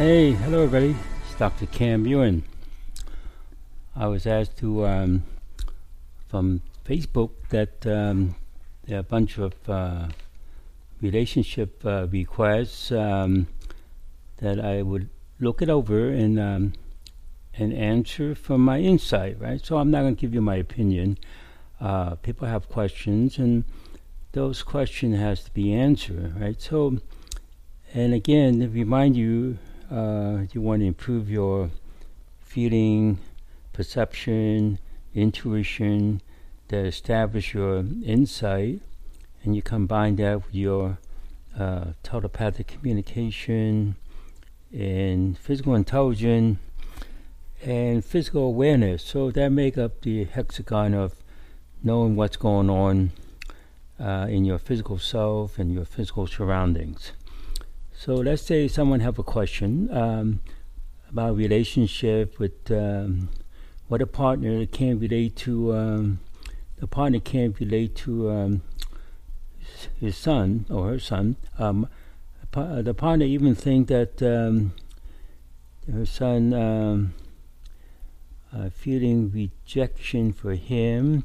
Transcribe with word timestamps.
Hey, 0.00 0.32
hello 0.32 0.62
everybody. 0.62 0.96
It's 1.26 1.38
Dr. 1.38 1.66
Kam 1.66 2.06
Yuen. 2.06 2.42
I 3.94 4.06
was 4.06 4.26
asked 4.26 4.56
to 4.60 4.86
um, 4.86 5.24
from 6.26 6.62
Facebook 6.86 7.32
that 7.50 7.86
um, 7.86 8.34
there 8.86 8.96
are 8.96 9.00
a 9.00 9.02
bunch 9.02 9.36
of 9.36 9.52
uh, 9.68 10.08
relationship 11.02 11.84
uh, 11.84 12.06
requests 12.10 12.90
um, 12.90 13.48
that 14.38 14.58
I 14.58 14.80
would 14.80 15.10
look 15.38 15.60
it 15.60 15.68
over 15.68 16.08
and 16.08 16.40
um, 16.40 16.72
and 17.52 17.74
answer 17.74 18.34
from 18.34 18.62
my 18.62 18.80
insight. 18.80 19.38
Right. 19.38 19.62
So 19.62 19.76
I'm 19.76 19.90
not 19.90 20.00
going 20.00 20.16
to 20.16 20.20
give 20.22 20.32
you 20.32 20.40
my 20.40 20.56
opinion. 20.56 21.18
Uh, 21.78 22.14
people 22.14 22.48
have 22.48 22.70
questions, 22.70 23.36
and 23.36 23.64
those 24.32 24.62
questions 24.62 25.18
has 25.18 25.44
to 25.44 25.50
be 25.50 25.74
answered. 25.74 26.40
Right. 26.40 26.58
So, 26.58 27.00
and 27.92 28.14
again, 28.14 28.72
remind 28.72 29.14
you 29.14 29.58
uh, 29.90 30.44
you 30.52 30.60
want 30.60 30.80
to 30.80 30.86
improve 30.86 31.30
your 31.30 31.70
feeling, 32.40 33.18
perception, 33.72 34.78
intuition, 35.14 36.22
that 36.68 36.84
establish 36.86 37.54
your 37.54 37.84
insight, 38.04 38.80
and 39.42 39.56
you 39.56 39.62
combine 39.62 40.16
that 40.16 40.44
with 40.44 40.54
your 40.54 40.98
uh, 41.58 41.86
telepathic 42.02 42.68
communication 42.68 43.96
and 44.72 45.36
physical 45.36 45.74
intelligence 45.74 46.58
and 47.62 48.04
physical 48.04 48.44
awareness. 48.44 49.02
So 49.02 49.30
that 49.32 49.50
make 49.50 49.76
up 49.76 50.02
the 50.02 50.24
hexagon 50.24 50.94
of 50.94 51.14
knowing 51.82 52.14
what's 52.14 52.36
going 52.36 52.70
on 52.70 53.12
uh, 53.98 54.26
in 54.30 54.44
your 54.44 54.58
physical 54.58 54.98
self 54.98 55.58
and 55.58 55.72
your 55.72 55.84
physical 55.84 56.26
surroundings. 56.26 57.12
So 58.00 58.14
let's 58.14 58.40
say 58.40 58.66
someone 58.66 59.00
have 59.00 59.18
a 59.18 59.22
question 59.22 59.94
um, 59.94 60.40
about 61.10 61.36
relationship 61.36 62.38
with 62.38 62.70
um, 62.70 63.28
what 63.88 64.00
a 64.00 64.06
partner 64.06 64.64
can 64.64 64.98
relate 64.98 65.36
to. 65.44 65.74
Um, 65.74 66.20
the 66.78 66.86
partner 66.86 67.20
can 67.20 67.54
relate 67.60 67.94
to 67.96 68.30
um, 68.30 68.62
his 70.00 70.16
son 70.16 70.64
or 70.70 70.88
her 70.88 70.98
son. 70.98 71.36
Um, 71.58 71.88
the 72.52 72.94
partner 72.94 73.26
even 73.26 73.54
think 73.54 73.88
that 73.88 74.22
um, 74.22 74.72
her 75.92 76.06
son 76.06 76.54
uh, 76.54 77.04
feeling 78.70 79.30
rejection 79.30 80.32
for 80.32 80.54
him. 80.54 81.24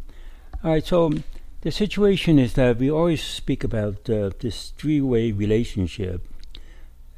All 0.62 0.72
right, 0.72 0.86
so 0.86 1.14
the 1.62 1.72
situation 1.72 2.38
is 2.38 2.56
that 2.56 2.80
we 2.80 2.92
always 2.92 3.24
speak 3.24 3.64
about 3.64 4.10
uh, 4.10 4.32
this 4.42 4.74
three-way 4.78 5.32
relationship 5.32 6.28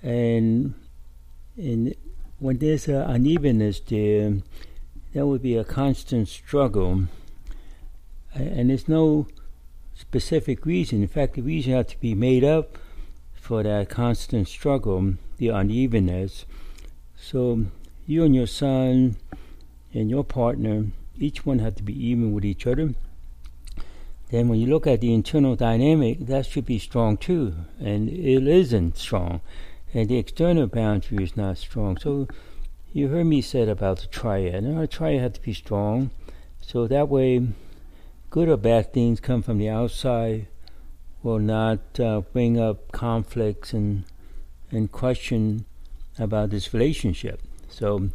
and 0.07 0.73
and 1.57 1.93
when 2.39 2.59
there's 2.59 2.87
an 2.87 2.95
unevenness 2.95 3.81
there, 3.81 4.37
there 5.13 5.25
would 5.25 5.41
be 5.41 5.57
a 5.57 5.65
constant 5.65 6.29
struggle, 6.29 7.05
and 8.33 8.69
there's 8.69 8.87
no 8.87 9.27
specific 9.95 10.65
reason. 10.65 11.01
In 11.01 11.07
fact, 11.09 11.33
the 11.33 11.41
reason 11.41 11.73
has 11.73 11.87
to 11.87 11.99
be 11.99 12.15
made 12.15 12.43
up 12.43 12.77
for 13.33 13.63
that 13.63 13.89
constant 13.89 14.47
struggle, 14.47 15.15
the 15.37 15.49
unevenness. 15.49 16.45
So 17.17 17.65
you 18.05 18.23
and 18.23 18.35
your 18.35 18.47
son 18.47 19.17
and 19.93 20.09
your 20.09 20.23
partner, 20.23 20.85
each 21.19 21.45
one 21.45 21.59
had 21.59 21.75
to 21.77 21.83
be 21.83 22.07
even 22.07 22.31
with 22.31 22.45
each 22.45 22.65
other. 22.65 22.93
Then 24.29 24.47
when 24.47 24.59
you 24.59 24.67
look 24.67 24.87
at 24.87 25.01
the 25.01 25.13
internal 25.13 25.55
dynamic, 25.55 26.27
that 26.27 26.45
should 26.45 26.65
be 26.65 26.79
strong 26.79 27.17
too, 27.17 27.55
and 27.79 28.07
it 28.07 28.47
isn't 28.47 28.97
strong 28.97 29.41
and 29.93 30.09
the 30.09 30.17
external 30.17 30.67
boundary 30.67 31.23
is 31.23 31.37
not 31.37 31.57
strong. 31.57 31.97
So 31.97 32.27
you 32.93 33.07
heard 33.09 33.25
me 33.25 33.41
said 33.41 33.69
about 33.69 33.99
the 33.99 34.07
triad. 34.07 34.63
Now, 34.63 34.81
a 34.81 34.87
triad 34.87 35.21
had 35.21 35.33
to 35.35 35.41
be 35.41 35.53
strong, 35.53 36.11
so 36.61 36.87
that 36.87 37.09
way, 37.09 37.47
good 38.29 38.49
or 38.49 38.57
bad 38.57 38.93
things 38.93 39.19
come 39.19 39.41
from 39.41 39.57
the 39.57 39.69
outside 39.69 40.47
will 41.23 41.39
not 41.39 41.99
uh, 41.99 42.21
bring 42.33 42.59
up 42.59 42.91
conflicts 42.91 43.73
and 43.73 44.03
and 44.71 44.91
question 44.91 45.65
about 46.19 46.49
this 46.49 46.73
relationship. 46.73 47.41
So 47.69 48.09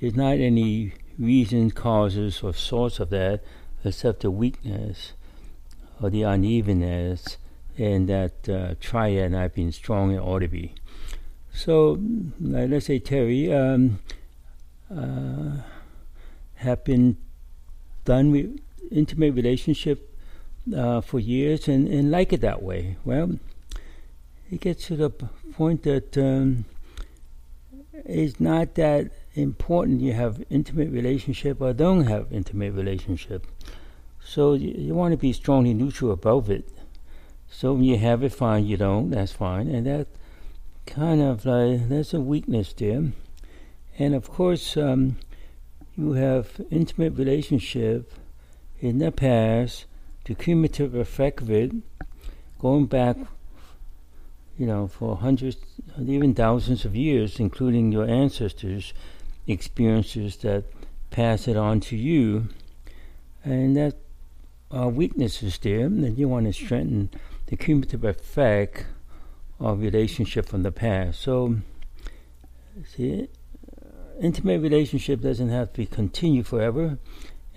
there's 0.00 0.14
not 0.14 0.38
any 0.38 0.94
reason, 1.18 1.70
causes, 1.72 2.42
or 2.42 2.54
source 2.54 3.00
of 3.00 3.10
that 3.10 3.42
except 3.84 4.20
the 4.20 4.30
weakness 4.30 5.12
or 6.00 6.10
the 6.10 6.22
unevenness 6.22 7.36
and 7.78 8.08
that 8.08 8.48
uh, 8.48 8.74
triad 8.80 9.32
have 9.32 9.54
been 9.54 9.72
strong 9.72 10.12
it 10.12 10.18
ought 10.18 10.40
to 10.40 10.48
be. 10.48 10.74
So 11.52 11.98
let's 12.40 12.86
say 12.86 12.98
Terry 12.98 13.52
um, 13.52 14.00
uh, 14.94 15.62
have 16.56 16.84
been 16.84 17.16
done 18.04 18.30
with 18.30 18.60
intimate 18.90 19.34
relationship 19.34 20.16
uh, 20.76 21.00
for 21.00 21.18
years 21.18 21.68
and, 21.68 21.88
and 21.88 22.10
like 22.10 22.32
it 22.32 22.40
that 22.42 22.62
way. 22.62 22.96
Well, 23.04 23.38
it 24.50 24.60
gets 24.60 24.86
to 24.86 24.96
the 24.96 25.10
point 25.10 25.82
that 25.82 26.16
um, 26.16 26.64
it's 28.04 28.40
not 28.40 28.74
that 28.76 29.10
important 29.34 30.00
you 30.00 30.12
have 30.12 30.42
intimate 30.50 30.90
relationship 30.90 31.60
or 31.60 31.72
don't 31.72 32.06
have 32.06 32.32
intimate 32.32 32.72
relationship. 32.72 33.46
So 34.24 34.54
you, 34.54 34.74
you 34.76 34.94
want 34.94 35.12
to 35.12 35.18
be 35.18 35.32
strongly 35.32 35.74
neutral 35.74 36.12
about 36.12 36.48
it. 36.48 36.68
So 37.50 37.72
when 37.72 37.84
you 37.84 37.98
have 37.98 38.22
it, 38.22 38.32
fine. 38.32 38.66
You 38.66 38.76
don't, 38.76 39.10
that's 39.10 39.32
fine. 39.32 39.68
And 39.68 39.86
that 39.86 40.06
kind 40.86 41.20
of 41.20 41.44
like 41.44 41.88
there's 41.88 42.14
a 42.14 42.20
weakness 42.20 42.72
there, 42.72 43.12
and 43.98 44.14
of 44.14 44.30
course 44.30 44.76
um, 44.76 45.18
you 45.96 46.12
have 46.12 46.60
intimate 46.70 47.12
relationship 47.14 48.10
in 48.80 48.98
the 48.98 49.12
past, 49.12 49.84
the 50.24 50.34
cumulative 50.34 50.94
effect 50.94 51.42
of 51.42 51.50
it, 51.50 51.72
going 52.58 52.86
back, 52.86 53.16
you 54.58 54.66
know, 54.66 54.88
for 54.88 55.16
hundreds, 55.16 55.56
even 56.00 56.34
thousands 56.34 56.84
of 56.84 56.96
years, 56.96 57.38
including 57.38 57.92
your 57.92 58.08
ancestors' 58.08 58.94
experiences 59.46 60.36
that 60.38 60.64
pass 61.10 61.46
it 61.46 61.56
on 61.56 61.80
to 61.80 61.96
you, 61.96 62.48
and 63.44 63.76
that 63.76 63.94
are 64.70 64.88
weaknesses 64.88 65.58
there, 65.58 65.86
and 65.86 66.18
you 66.18 66.28
want 66.28 66.46
to 66.46 66.52
strengthen 66.52 67.10
the 67.48 67.56
cumulative 67.56 68.04
effect 68.04 68.86
of 69.58 69.80
relationship 69.80 70.46
from 70.46 70.62
the 70.62 70.72
past. 70.72 71.20
So, 71.20 71.56
see, 72.94 73.28
intimate 74.20 74.60
relationship 74.60 75.20
doesn't 75.20 75.48
have 75.48 75.72
to 75.74 75.86
continue 75.86 76.42
forever, 76.42 76.98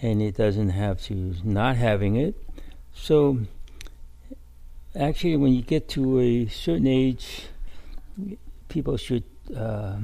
and 0.01 0.21
it 0.21 0.37
doesn't 0.37 0.69
have 0.69 1.01
to 1.03 1.35
not 1.43 1.75
having 1.75 2.15
it. 2.15 2.35
So, 2.93 3.39
actually, 4.95 5.35
when 5.35 5.53
you 5.53 5.61
get 5.61 5.89
to 5.89 6.19
a 6.19 6.47
certain 6.47 6.87
age, 6.87 7.47
people 8.69 8.95
should 8.95 9.23
uh, 9.55 9.97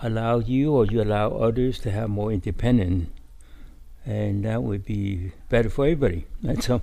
allow 0.00 0.38
you 0.38 0.72
or 0.72 0.86
you 0.86 1.02
allow 1.02 1.32
others 1.32 1.78
to 1.80 1.90
have 1.90 2.08
more 2.08 2.32
independence, 2.32 3.10
and 4.06 4.42
that 4.46 4.62
would 4.62 4.86
be 4.86 5.32
better 5.50 5.68
for 5.68 5.84
everybody. 5.84 6.26
That's 6.42 6.70
all. 6.70 6.82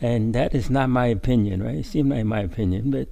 And 0.00 0.34
that 0.34 0.54
is 0.54 0.68
not 0.68 0.90
my 0.90 1.06
opinion, 1.06 1.62
right? 1.62 1.76
It's 1.76 1.94
not 1.94 2.24
my 2.24 2.40
opinion, 2.40 2.90
but 2.90 3.08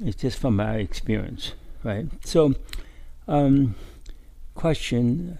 it's 0.00 0.20
just 0.22 0.38
from 0.38 0.56
my 0.56 0.76
experience, 0.76 1.52
right? 1.82 2.06
So, 2.24 2.54
um, 3.28 3.74
question 4.54 5.38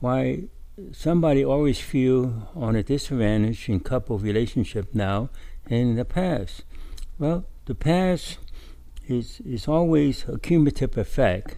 why 0.00 0.44
somebody 0.92 1.44
always 1.44 1.80
feel 1.80 2.48
on 2.54 2.76
a 2.76 2.82
disadvantage 2.82 3.68
in 3.68 3.80
couple 3.80 4.18
relationship 4.18 4.94
now 4.94 5.30
and 5.66 5.90
in 5.90 5.96
the 5.96 6.04
past. 6.04 6.64
Well, 7.18 7.44
the 7.66 7.74
past 7.74 8.38
is 9.08 9.40
is 9.40 9.68
always 9.68 10.24
a 10.28 10.38
cumulative 10.38 10.96
effect, 10.98 11.56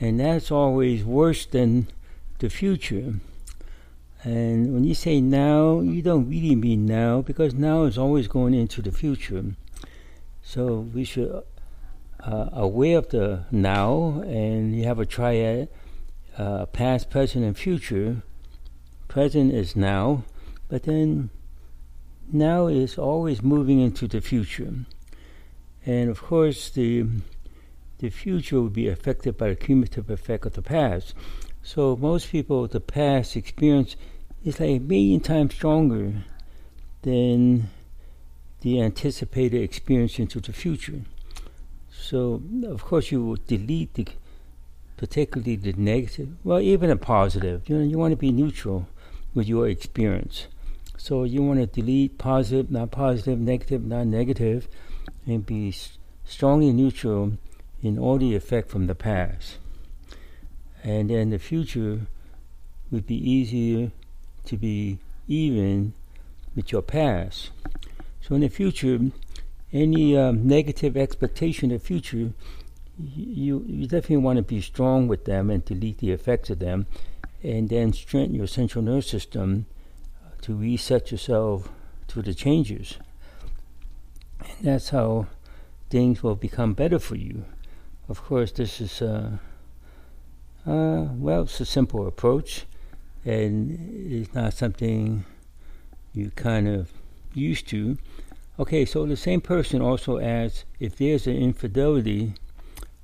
and 0.00 0.20
that's 0.20 0.50
always 0.50 1.04
worse 1.04 1.46
than 1.46 1.88
the 2.38 2.48
future. 2.48 3.14
And 4.24 4.72
when 4.72 4.84
you 4.84 4.94
say 4.94 5.20
now, 5.20 5.80
you 5.80 6.00
don't 6.00 6.28
really 6.28 6.56
mean 6.56 6.86
now 6.86 7.20
because 7.20 7.52
now 7.52 7.84
is 7.84 7.98
always 7.98 8.26
going 8.26 8.54
into 8.54 8.80
the 8.80 8.90
future. 8.90 9.44
So 10.42 10.80
we 10.94 11.04
should 11.04 11.42
uh, 12.20 12.48
aware 12.52 12.98
of 12.98 13.10
the 13.10 13.44
now, 13.50 14.22
and 14.26 14.74
you 14.74 14.84
have 14.84 14.98
a 14.98 15.04
triad: 15.04 15.68
uh, 16.38 16.64
past, 16.66 17.10
present, 17.10 17.44
and 17.44 17.56
future. 17.56 18.22
Present 19.08 19.52
is 19.52 19.76
now, 19.76 20.24
but 20.68 20.84
then 20.84 21.28
now 22.32 22.66
is 22.66 22.96
always 22.96 23.42
moving 23.42 23.78
into 23.78 24.08
the 24.08 24.22
future. 24.22 24.72
And 25.84 26.08
of 26.08 26.22
course, 26.22 26.70
the 26.70 27.04
the 27.98 28.08
future 28.08 28.56
will 28.56 28.70
be 28.70 28.88
affected 28.88 29.36
by 29.36 29.50
the 29.50 29.56
cumulative 29.56 30.08
effect 30.08 30.46
of 30.46 30.54
the 30.54 30.62
past. 30.62 31.14
So 31.62 31.96
most 31.96 32.30
people, 32.30 32.66
the 32.66 32.80
past 32.80 33.36
experience 33.36 33.96
is 34.44 34.60
like 34.60 34.70
a 34.70 34.78
million 34.78 35.20
times 35.20 35.54
stronger 35.54 36.12
than 37.02 37.70
the 38.60 38.80
anticipated 38.80 39.62
experience 39.62 40.18
into 40.18 40.40
the 40.40 40.52
future. 40.52 41.00
So, 41.90 42.42
of 42.66 42.84
course, 42.84 43.10
you 43.10 43.24
will 43.24 43.38
delete 43.46 43.94
the, 43.94 44.06
particularly 44.96 45.56
the 45.56 45.72
negative, 45.72 46.28
well, 46.44 46.60
even 46.60 46.90
a 46.90 46.96
positive. 46.96 47.68
You 47.68 47.78
know, 47.78 47.84
you 47.84 47.98
want 47.98 48.12
to 48.12 48.16
be 48.16 48.30
neutral 48.30 48.86
with 49.34 49.48
your 49.48 49.68
experience. 49.68 50.46
So 50.96 51.24
you 51.24 51.42
want 51.42 51.60
to 51.60 51.66
delete 51.66 52.18
positive, 52.18 52.70
not 52.70 52.90
positive, 52.90 53.38
negative, 53.38 53.84
not 53.84 54.06
negative, 54.06 54.68
and 55.26 55.44
be 55.44 55.74
strongly 56.24 56.72
neutral 56.72 57.32
in 57.82 57.98
all 57.98 58.18
the 58.18 58.34
effect 58.34 58.70
from 58.70 58.86
the 58.86 58.94
past. 58.94 59.58
And 60.82 61.10
then 61.10 61.30
the 61.30 61.38
future 61.38 62.02
would 62.90 63.06
be 63.06 63.16
easier 63.16 63.90
to 64.46 64.56
be 64.56 64.98
even 65.28 65.92
with 66.54 66.72
your 66.72 66.82
past. 66.82 67.50
So 68.20 68.34
in 68.34 68.40
the 68.40 68.48
future, 68.48 68.98
any 69.72 70.16
um, 70.16 70.46
negative 70.46 70.96
expectation 70.96 71.70
of 71.72 71.82
future, 71.82 72.32
you, 72.98 73.64
you 73.66 73.86
definitely 73.86 74.18
want 74.18 74.36
to 74.36 74.42
be 74.42 74.60
strong 74.60 75.08
with 75.08 75.24
them 75.24 75.50
and 75.50 75.64
delete 75.64 75.98
the 75.98 76.12
effects 76.12 76.50
of 76.50 76.58
them, 76.58 76.86
and 77.42 77.68
then 77.68 77.92
strengthen 77.92 78.34
your 78.34 78.46
central 78.46 78.84
nervous 78.84 79.08
system 79.08 79.66
to 80.42 80.54
reset 80.54 81.10
yourself 81.10 81.68
to 82.08 82.22
the 82.22 82.34
changes. 82.34 82.98
And 84.40 84.68
that's 84.68 84.90
how 84.90 85.26
things 85.90 86.22
will 86.22 86.36
become 86.36 86.74
better 86.74 86.98
for 86.98 87.16
you. 87.16 87.44
Of 88.08 88.22
course, 88.22 88.52
this 88.52 88.80
is, 88.80 89.02
uh, 89.02 89.38
uh, 90.66 91.08
well, 91.14 91.42
it's 91.42 91.60
a 91.60 91.66
simple 91.66 92.06
approach, 92.06 92.66
and 93.24 93.78
it's 94.12 94.34
not 94.34 94.54
something 94.54 95.24
you 96.12 96.30
kind 96.36 96.68
of 96.68 96.90
used 97.32 97.68
to. 97.68 97.98
Okay, 98.58 98.84
so 98.84 99.04
the 99.04 99.16
same 99.16 99.40
person 99.40 99.80
also 99.80 100.18
asks 100.18 100.64
if 100.78 100.96
there's 100.96 101.26
an 101.26 101.36
infidelity, 101.36 102.34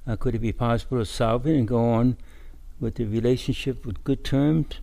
uh, 0.07 0.17
could 0.17 0.35
it 0.35 0.39
be 0.39 0.53
possible 0.53 0.99
to 0.99 1.05
solve 1.05 1.47
it 1.47 1.57
and 1.57 1.67
go 1.67 1.91
on 1.91 2.17
with 2.79 2.95
the 2.95 3.05
relationship 3.05 3.85
with 3.85 4.03
good 4.05 4.25
terms? 4.25 4.81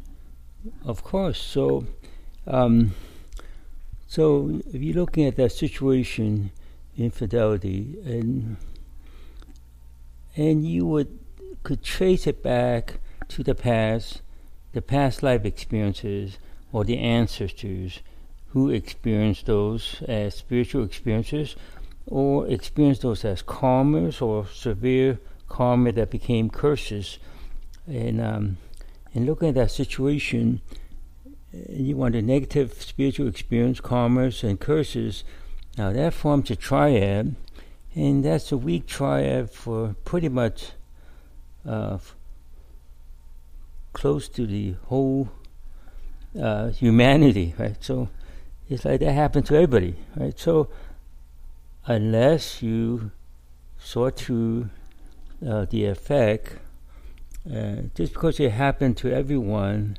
Of 0.84 1.04
course. 1.04 1.42
So, 1.42 1.86
um, 2.46 2.94
so 4.08 4.62
if 4.74 4.82
you're 4.82 4.96
looking 4.96 5.26
at 5.26 5.38
that 5.38 5.52
situation, 5.52 6.52
infidelity, 6.98 7.98
and 8.06 8.58
and 10.36 10.66
you 10.66 10.86
would 10.86 11.20
could 11.64 11.84
trace 11.84 12.28
it 12.28 12.44
back 12.44 13.00
to 13.30 13.44
the 13.44 13.56
past, 13.56 14.22
the 14.74 14.82
past 14.82 15.24
life 15.24 15.46
experiences, 15.46 16.38
or 16.72 16.84
the 16.84 16.98
ancestors 16.98 18.02
who 18.50 18.70
experienced 18.70 19.46
those 19.46 20.02
as 20.08 20.36
spiritual 20.36 20.84
experiences 20.84 21.56
or 22.08 22.48
experienced 22.48 23.02
those 23.02 23.26
as 23.26 23.44
karmas 23.44 24.22
or 24.22 24.48
severe 24.48 25.20
karma 25.50 25.92
that 25.92 26.10
became 26.10 26.50
curses. 26.50 27.20
And, 27.86 28.22
um, 28.22 28.58
and 29.14 29.26
looking 29.26 29.50
at 29.50 29.56
that 29.56 29.72
situation, 29.72 30.62
you 31.70 31.96
want 31.98 32.16
a 32.16 32.22
negative 32.22 32.74
spiritual 32.82 33.28
experience, 33.28 33.82
karmas, 33.82 34.44
and 34.44 34.60
curses. 34.60 35.24
Now 35.78 35.92
that 35.92 36.14
forms 36.14 36.50
a 36.50 36.56
triad, 36.56 37.36
and 37.94 38.24
that's 38.24 38.52
a 38.52 38.58
weak 38.58 38.88
triad 38.88 39.52
for 39.52 39.96
pretty 40.06 40.30
much 40.30 40.72
uh, 41.66 41.98
close 43.98 44.30
to 44.30 44.46
the 44.46 44.76
whole 44.86 45.28
uh, 46.40 46.68
humanity, 46.70 47.56
right? 47.58 47.84
So 47.84 48.10
it's 48.70 48.86
like 48.86 49.00
that 49.00 49.12
happened 49.12 49.48
to 49.48 49.56
everybody, 49.56 49.96
right? 50.16 50.38
So 50.38 50.70
unless 51.88 52.62
you 52.62 53.10
sort 53.80 54.18
through 54.18 54.70
uh, 55.46 55.66
the 55.66 55.86
effect, 55.86 56.58
uh, 57.52 57.90
just 57.96 58.14
because 58.14 58.40
it 58.40 58.52
happened 58.52 58.98
to 58.98 59.12
everyone 59.12 59.98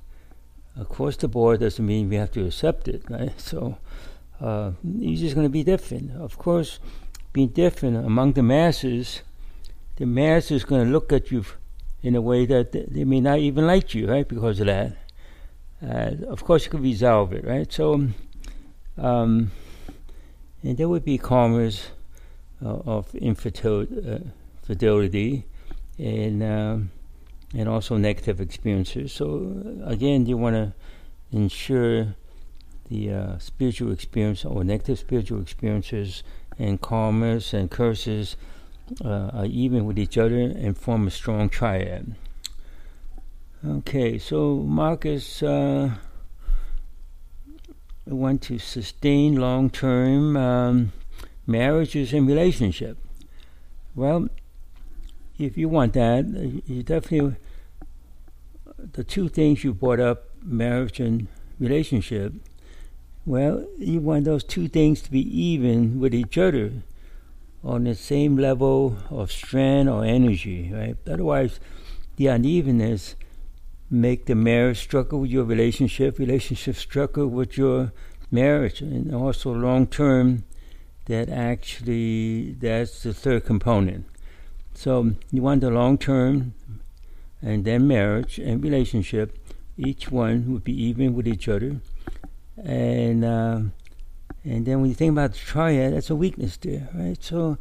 across 0.78 1.16
the 1.16 1.26
board 1.26 1.58
doesn't 1.58 1.84
mean 1.84 2.08
we 2.08 2.16
have 2.16 2.30
to 2.32 2.46
accept 2.46 2.86
it, 2.86 3.02
right? 3.10 3.32
So 3.38 3.78
uh, 4.40 4.72
it's 5.00 5.20
just 5.20 5.34
going 5.34 5.46
to 5.46 5.56
be 5.60 5.64
different. 5.64 6.12
Of 6.12 6.38
course, 6.38 6.78
being 7.32 7.48
different 7.48 7.96
among 7.96 8.34
the 8.34 8.44
masses, 8.44 9.22
the 9.96 10.06
masses 10.06 10.52
is 10.52 10.64
going 10.64 10.86
to 10.86 10.92
look 10.92 11.12
at 11.12 11.32
you 11.32 11.44
in 12.02 12.14
a 12.14 12.20
way 12.20 12.46
that 12.46 12.72
they 12.72 13.04
may 13.04 13.20
not 13.20 13.38
even 13.38 13.66
like 13.66 13.94
you, 13.94 14.08
right? 14.08 14.26
Because 14.26 14.60
of 14.60 14.66
that. 14.66 14.96
Uh, 15.82 16.26
of 16.28 16.44
course, 16.44 16.64
you 16.64 16.70
can 16.70 16.82
resolve 16.82 17.32
it, 17.32 17.44
right? 17.44 17.72
So 17.72 18.08
um, 18.98 19.52
and 20.62 20.76
there 20.76 20.88
would 20.88 21.04
be 21.04 21.18
karmas 21.18 21.88
uh, 22.64 22.78
of 22.84 23.14
infidelity 23.14 23.86
uh, 25.98 26.02
and 26.02 26.42
um, 26.42 26.90
and 27.54 27.68
also 27.68 27.96
negative 27.96 28.40
experiences. 28.40 29.12
So 29.12 29.80
uh, 29.84 29.90
again, 29.90 30.26
you 30.26 30.36
want 30.36 30.56
to 30.56 30.72
ensure 31.30 32.14
the 32.88 33.12
uh, 33.12 33.38
spiritual 33.38 33.92
experience 33.92 34.44
or 34.44 34.64
negative 34.64 34.98
spiritual 34.98 35.40
experiences 35.40 36.22
and 36.58 36.80
karmas 36.80 37.52
and 37.54 37.70
curses 37.70 38.36
uh, 39.04 39.30
are 39.32 39.46
even 39.46 39.84
with 39.84 39.98
each 39.98 40.18
other 40.18 40.38
and 40.38 40.76
form 40.76 41.06
a 41.06 41.10
strong 41.10 41.48
triad. 41.48 42.14
Okay, 43.66 44.18
so 44.18 44.56
Marcus. 44.56 45.42
Uh, 45.42 45.90
want 48.14 48.42
to 48.42 48.58
sustain 48.58 49.36
long 49.36 49.70
term 49.70 50.36
um, 50.36 50.92
marriages 51.46 52.12
and 52.12 52.26
relationship. 52.26 52.98
Well, 53.94 54.28
if 55.38 55.56
you 55.56 55.68
want 55.68 55.92
that, 55.94 56.26
you 56.66 56.82
definitely 56.82 57.36
the 58.92 59.04
two 59.04 59.28
things 59.28 59.64
you 59.64 59.74
brought 59.74 60.00
up, 60.00 60.30
marriage 60.42 61.00
and 61.00 61.28
relationship. 61.58 62.32
Well, 63.26 63.66
you 63.76 64.00
want 64.00 64.24
those 64.24 64.44
two 64.44 64.68
things 64.68 65.02
to 65.02 65.10
be 65.10 65.20
even 65.20 66.00
with 66.00 66.14
each 66.14 66.38
other 66.38 66.72
on 67.64 67.84
the 67.84 67.94
same 67.94 68.36
level 68.36 68.96
of 69.10 69.32
strength 69.32 69.88
or 69.88 70.04
energy, 70.04 70.70
right? 70.72 70.96
Otherwise, 71.06 71.60
the 72.16 72.26
unevenness 72.28 73.16
make 73.90 74.26
the 74.26 74.34
marriage 74.34 74.78
struggle 74.78 75.20
with 75.20 75.30
your 75.30 75.44
relationship, 75.44 76.18
relationship 76.18 76.76
struggle 76.76 77.26
with 77.26 77.56
your 77.56 77.92
marriage, 78.30 78.80
and 78.80 79.14
also 79.14 79.52
long 79.52 79.86
term. 79.86 80.44
That 81.06 81.30
actually 81.30 82.52
that's 82.52 83.02
the 83.02 83.14
third 83.14 83.46
component. 83.46 84.04
So 84.74 85.12
you 85.32 85.40
want 85.40 85.62
the 85.62 85.70
long 85.70 85.96
term, 85.96 86.52
and 87.40 87.64
then 87.64 87.88
marriage 87.88 88.38
and 88.38 88.62
relationship. 88.62 89.38
Each 89.78 90.10
one 90.10 90.52
would 90.52 90.64
be 90.64 90.82
even 90.82 91.14
with 91.14 91.26
each 91.26 91.48
other, 91.48 91.80
and 92.62 93.24
uh, 93.24 93.60
and 94.48 94.66
then 94.66 94.80
when 94.80 94.90
you 94.90 94.94
think 94.94 95.12
about 95.12 95.32
the 95.32 95.38
triad, 95.38 95.94
that's 95.94 96.10
a 96.10 96.16
weakness 96.16 96.56
there, 96.56 96.88
right? 96.94 97.22
So 97.22 97.58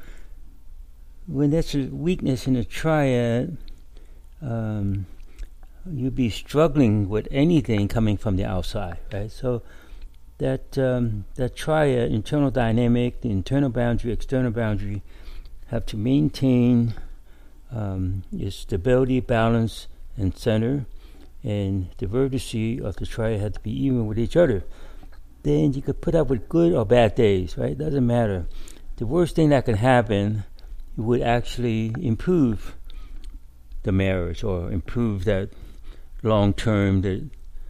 when 1.27 1.51
that's 1.51 1.75
a 1.75 1.83
weakness 1.87 2.47
in 2.47 2.55
a 2.55 2.63
triad. 2.63 3.57
Um, 4.41 5.07
you'd 5.93 6.15
be 6.15 6.29
struggling 6.29 7.09
with 7.09 7.27
anything 7.31 7.87
coming 7.87 8.17
from 8.17 8.35
the 8.35 8.45
outside, 8.45 8.97
right? 9.13 9.31
So 9.31 9.61
that 10.37 10.77
um, 10.77 11.25
that 11.35 11.55
triad, 11.55 12.11
internal 12.11 12.51
dynamic, 12.51 13.21
the 13.21 13.31
internal 13.31 13.69
boundary, 13.69 14.11
external 14.11 14.51
boundary, 14.51 15.01
have 15.67 15.85
to 15.87 15.97
maintain 15.97 16.93
um, 17.71 18.23
its 18.31 18.55
stability, 18.55 19.19
balance, 19.19 19.87
and 20.15 20.37
center, 20.37 20.85
and 21.43 21.89
the 21.97 22.05
vertices 22.05 22.81
of 22.81 22.97
the 22.97 23.05
triad 23.05 23.39
have 23.39 23.53
to 23.53 23.59
be 23.61 23.71
even 23.85 24.07
with 24.07 24.19
each 24.19 24.35
other. 24.35 24.63
Then 25.47 25.71
you 25.71 25.81
could 25.81 26.01
put 26.01 26.13
up 26.13 26.27
with 26.27 26.49
good 26.49 26.73
or 26.73 26.85
bad 26.85 27.15
days, 27.15 27.57
right? 27.57 27.71
It 27.71 27.77
Doesn't 27.77 28.05
matter. 28.05 28.47
The 28.97 29.05
worst 29.05 29.37
thing 29.37 29.47
that 29.49 29.63
can 29.63 29.77
happen 29.77 30.43
would 30.97 31.21
actually 31.21 31.93
improve 32.01 32.75
the 33.83 33.93
marriage 33.93 34.43
or 34.43 34.69
improve 34.69 35.23
that 35.23 35.51
long 36.21 36.53
term 36.53 36.99
that 37.03 37.29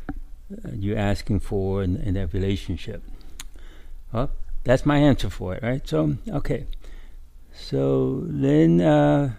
uh, 0.10 0.70
you're 0.74 0.98
asking 0.98 1.42
for 1.42 1.84
in, 1.84 1.98
in 1.98 2.16
that 2.16 2.34
relationship. 2.34 3.04
Well, 4.12 4.32
that's 4.64 4.84
my 4.84 4.98
answer 4.98 5.30
for 5.30 5.54
it, 5.54 5.62
right? 5.62 5.88
So, 5.88 6.18
okay. 6.30 6.66
So 7.54 8.24
then, 8.26 8.82
uh, 8.82 9.36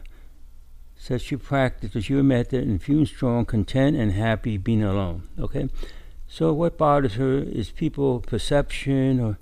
says 0.97 1.29
you 1.33 1.39
practice 1.39 2.09
your 2.09 2.23
method 2.23 2.63
and 2.69 2.81
feel 2.81 3.05
strong, 3.05 3.47
content, 3.47 3.97
and 3.97 4.13
happy 4.13 4.59
being 4.59 4.85
alone. 4.85 5.29
Okay. 5.41 5.69
So 6.29 6.53
what 6.53 6.77
bothers 6.79 7.15
her 7.15 7.39
is 7.39 7.71
people 7.71 8.21
perception 8.21 9.21
or 9.21 9.39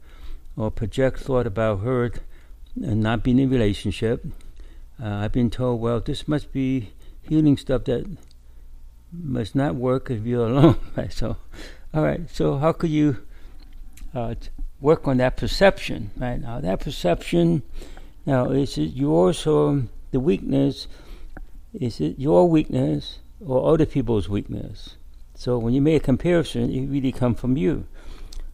or 0.56 0.70
project 0.70 1.18
thought 1.20 1.46
about 1.46 1.80
her 1.80 2.12
and 2.82 3.02
not 3.02 3.22
being 3.22 3.38
in 3.38 3.50
relationship. 3.50 4.24
Uh, 5.02 5.16
I've 5.16 5.32
been 5.32 5.50
told, 5.50 5.82
well, 5.82 6.00
this 6.00 6.26
must 6.26 6.50
be 6.50 6.92
healing 7.20 7.58
stuff 7.58 7.84
that 7.84 8.06
must 9.12 9.54
not 9.54 9.74
work 9.74 10.10
if 10.10 10.24
you're 10.24 10.46
alone. 10.48 10.76
Right? 10.96 11.12
So, 11.12 11.36
all 11.92 12.02
right. 12.02 12.22
So, 12.30 12.56
how 12.56 12.72
could 12.72 12.90
you 12.90 13.18
uh, 14.14 14.34
work 14.80 15.06
on 15.06 15.18
that 15.18 15.36
perception? 15.36 16.10
Right 16.16 16.40
now, 16.40 16.60
that 16.60 16.80
perception. 16.80 17.62
Now, 18.24 18.50
is 18.50 18.78
it 18.78 18.94
you 18.94 19.12
also 19.14 19.84
the 20.10 20.20
weakness 20.20 20.88
is 21.80 22.00
it 22.00 22.18
your 22.18 22.48
weakness 22.48 23.18
or 23.44 23.72
other 23.72 23.86
people's 23.86 24.28
weakness? 24.28 24.96
So 25.36 25.58
when 25.58 25.74
you 25.74 25.82
make 25.82 26.02
a 26.02 26.04
comparison, 26.04 26.72
it 26.72 26.86
really 26.86 27.12
comes 27.12 27.38
from 27.38 27.58
you. 27.58 27.86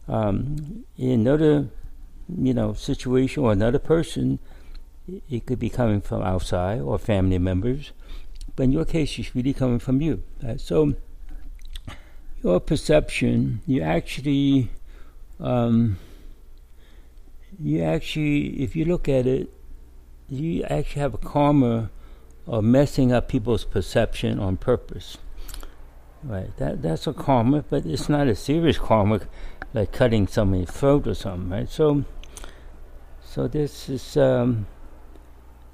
Um, 0.07 0.83
in 0.97 1.11
another, 1.21 1.69
you 2.27 2.53
know, 2.53 2.73
situation 2.73 3.41
or 3.41 3.53
another 3.53 3.79
person, 3.79 4.39
it 5.29 5.45
could 5.45 5.59
be 5.59 5.69
coming 5.69 6.01
from 6.01 6.21
outside 6.21 6.81
or 6.81 6.99
family 6.99 7.37
members, 7.39 7.93
but 8.55 8.63
in 8.63 8.73
your 8.73 8.83
case, 8.83 9.17
it's 9.17 9.33
really 9.33 9.53
coming 9.53 9.79
from 9.79 10.01
you. 10.01 10.23
Right? 10.41 10.59
So 10.59 10.95
your 12.43 12.59
perception, 12.59 13.61
you 13.65 13.81
actually, 13.81 14.69
um, 15.39 15.97
you 17.61 17.81
actually, 17.81 18.61
if 18.61 18.75
you 18.75 18.83
look 18.83 19.07
at 19.07 19.25
it, 19.25 19.49
you 20.29 20.63
actually 20.63 21.01
have 21.01 21.13
a 21.13 21.17
karma 21.17 21.89
of 22.45 22.65
messing 22.65 23.13
up 23.13 23.29
people's 23.29 23.63
perception 23.63 24.37
on 24.37 24.57
purpose. 24.57 25.17
Right, 26.25 26.55
that 26.55 26.81
that's 26.81 27.05
a 27.05 27.13
karma, 27.13 27.65
but 27.69 27.85
it's 27.85 28.07
not 28.07 28.29
a 28.29 28.35
serious 28.35 28.77
karma, 28.77 29.19
like 29.73 29.91
cutting 29.91 30.25
somebody's 30.27 30.71
throat 30.71 31.05
or 31.05 31.15
something, 31.15 31.49
right? 31.49 31.69
So, 31.69 32.05
so 33.21 33.49
this 33.49 33.89
is 33.89 34.15
um, 34.15 34.65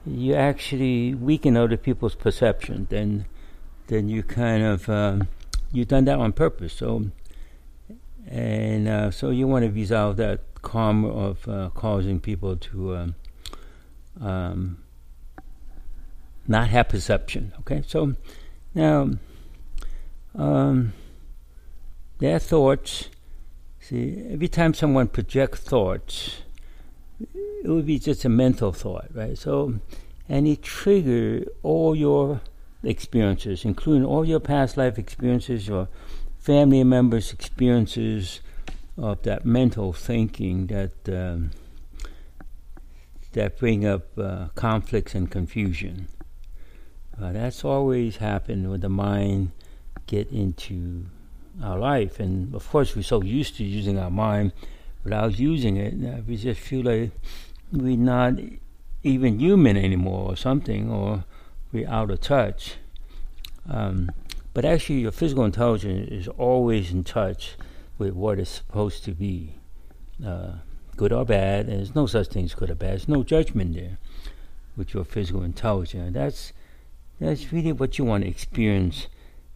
you 0.07 0.33
actually 0.33 1.13
weaken 1.13 1.55
other 1.55 1.77
people's 1.77 2.15
perception. 2.15 2.87
Then, 2.89 3.27
then 3.87 4.09
you 4.09 4.23
kind 4.23 4.63
of 4.63 4.89
um, 4.89 5.27
you've 5.71 5.89
done 5.89 6.05
that 6.05 6.17
on 6.17 6.33
purpose. 6.33 6.73
So, 6.73 7.11
and 8.27 8.87
uh, 8.87 9.11
so 9.11 9.29
you 9.29 9.47
want 9.47 9.65
to 9.65 9.71
resolve 9.71 10.17
that 10.17 10.41
karma 10.63 11.09
of 11.09 11.47
uh, 11.47 11.69
causing 11.75 12.19
people 12.19 12.57
to 12.57 12.95
um, 12.95 13.15
um, 14.19 14.83
not 16.47 16.69
have 16.69 16.89
perception. 16.89 17.53
Okay, 17.59 17.83
so 17.85 18.15
now 18.73 19.11
um, 20.35 20.93
their 22.19 22.39
thoughts. 22.39 23.09
See, 23.79 24.23
every 24.29 24.47
time 24.47 24.73
someone 24.73 25.07
projects 25.07 25.61
thoughts, 25.61 26.41
it 27.63 27.67
would 27.67 27.85
be 27.85 27.99
just 27.99 28.23
a 28.25 28.29
mental 28.29 28.71
thought, 28.71 29.07
right? 29.13 29.37
So, 29.37 29.79
and 30.27 30.47
it 30.47 30.61
triggers 30.61 31.47
all 31.63 31.95
your 31.95 32.41
experiences, 32.83 33.65
including 33.65 34.05
all 34.05 34.25
your 34.25 34.39
past 34.39 34.77
life 34.77 34.97
experiences, 34.97 35.67
your 35.67 35.87
family 36.37 36.83
members' 36.83 37.33
experiences 37.33 38.41
of 38.97 39.21
that 39.23 39.45
mental 39.45 39.93
thinking 39.93 40.67
that 40.67 40.91
um, 41.07 41.51
that 43.33 43.57
bring 43.59 43.85
up 43.85 44.17
uh, 44.17 44.47
conflicts 44.55 45.13
and 45.13 45.29
confusion. 45.29 46.07
Uh, 47.21 47.31
that's 47.31 47.63
always 47.63 48.17
happened 48.17 48.69
with 48.71 48.81
the 48.81 48.89
mind 48.89 49.51
get 50.09 50.27
into 50.31 51.05
our 51.63 51.77
life, 51.77 52.19
and 52.19 52.55
of 52.55 52.67
course 52.69 52.95
we're 52.95 53.03
so 53.03 53.21
used 53.21 53.55
to 53.57 53.63
using 53.63 53.97
our 53.99 54.09
mind 54.11 54.51
without 55.03 55.39
using 55.39 55.77
it, 55.77 55.93
uh, 56.05 56.21
we 56.27 56.35
just 56.37 56.59
feel 56.59 56.83
like 56.83 57.11
we're 57.71 57.97
not 57.97 58.33
even 59.03 59.39
human 59.39 59.77
anymore, 59.77 60.31
or 60.31 60.35
something, 60.35 60.91
or 60.91 61.23
we're 61.71 61.89
out 61.89 62.11
of 62.11 62.19
touch. 62.21 62.75
Um, 63.69 64.11
but 64.53 64.65
actually, 64.65 64.99
your 64.99 65.11
physical 65.11 65.45
intelligence 65.45 66.09
is 66.11 66.27
always 66.27 66.91
in 66.91 67.03
touch 67.03 67.55
with 67.97 68.13
what 68.13 68.39
it's 68.39 68.49
supposed 68.49 69.03
to 69.05 69.11
be, 69.11 69.55
uh, 70.25 70.53
good 70.97 71.13
or 71.13 71.25
bad. 71.25 71.67
And 71.67 71.79
there's 71.79 71.95
no 71.95 72.07
such 72.07 72.27
thing 72.27 72.45
as 72.45 72.55
good 72.55 72.69
or 72.69 72.75
bad. 72.75 72.91
There's 72.91 73.07
no 73.07 73.23
judgment 73.23 73.75
there 73.75 73.97
with 74.75 74.93
your 74.93 75.05
physical 75.05 75.43
intelligence. 75.43 76.07
And 76.07 76.15
that's 76.15 76.53
that's 77.19 77.53
really 77.53 77.73
what 77.73 77.97
you 77.97 78.05
want 78.05 78.23
to 78.23 78.29
experience 78.29 79.07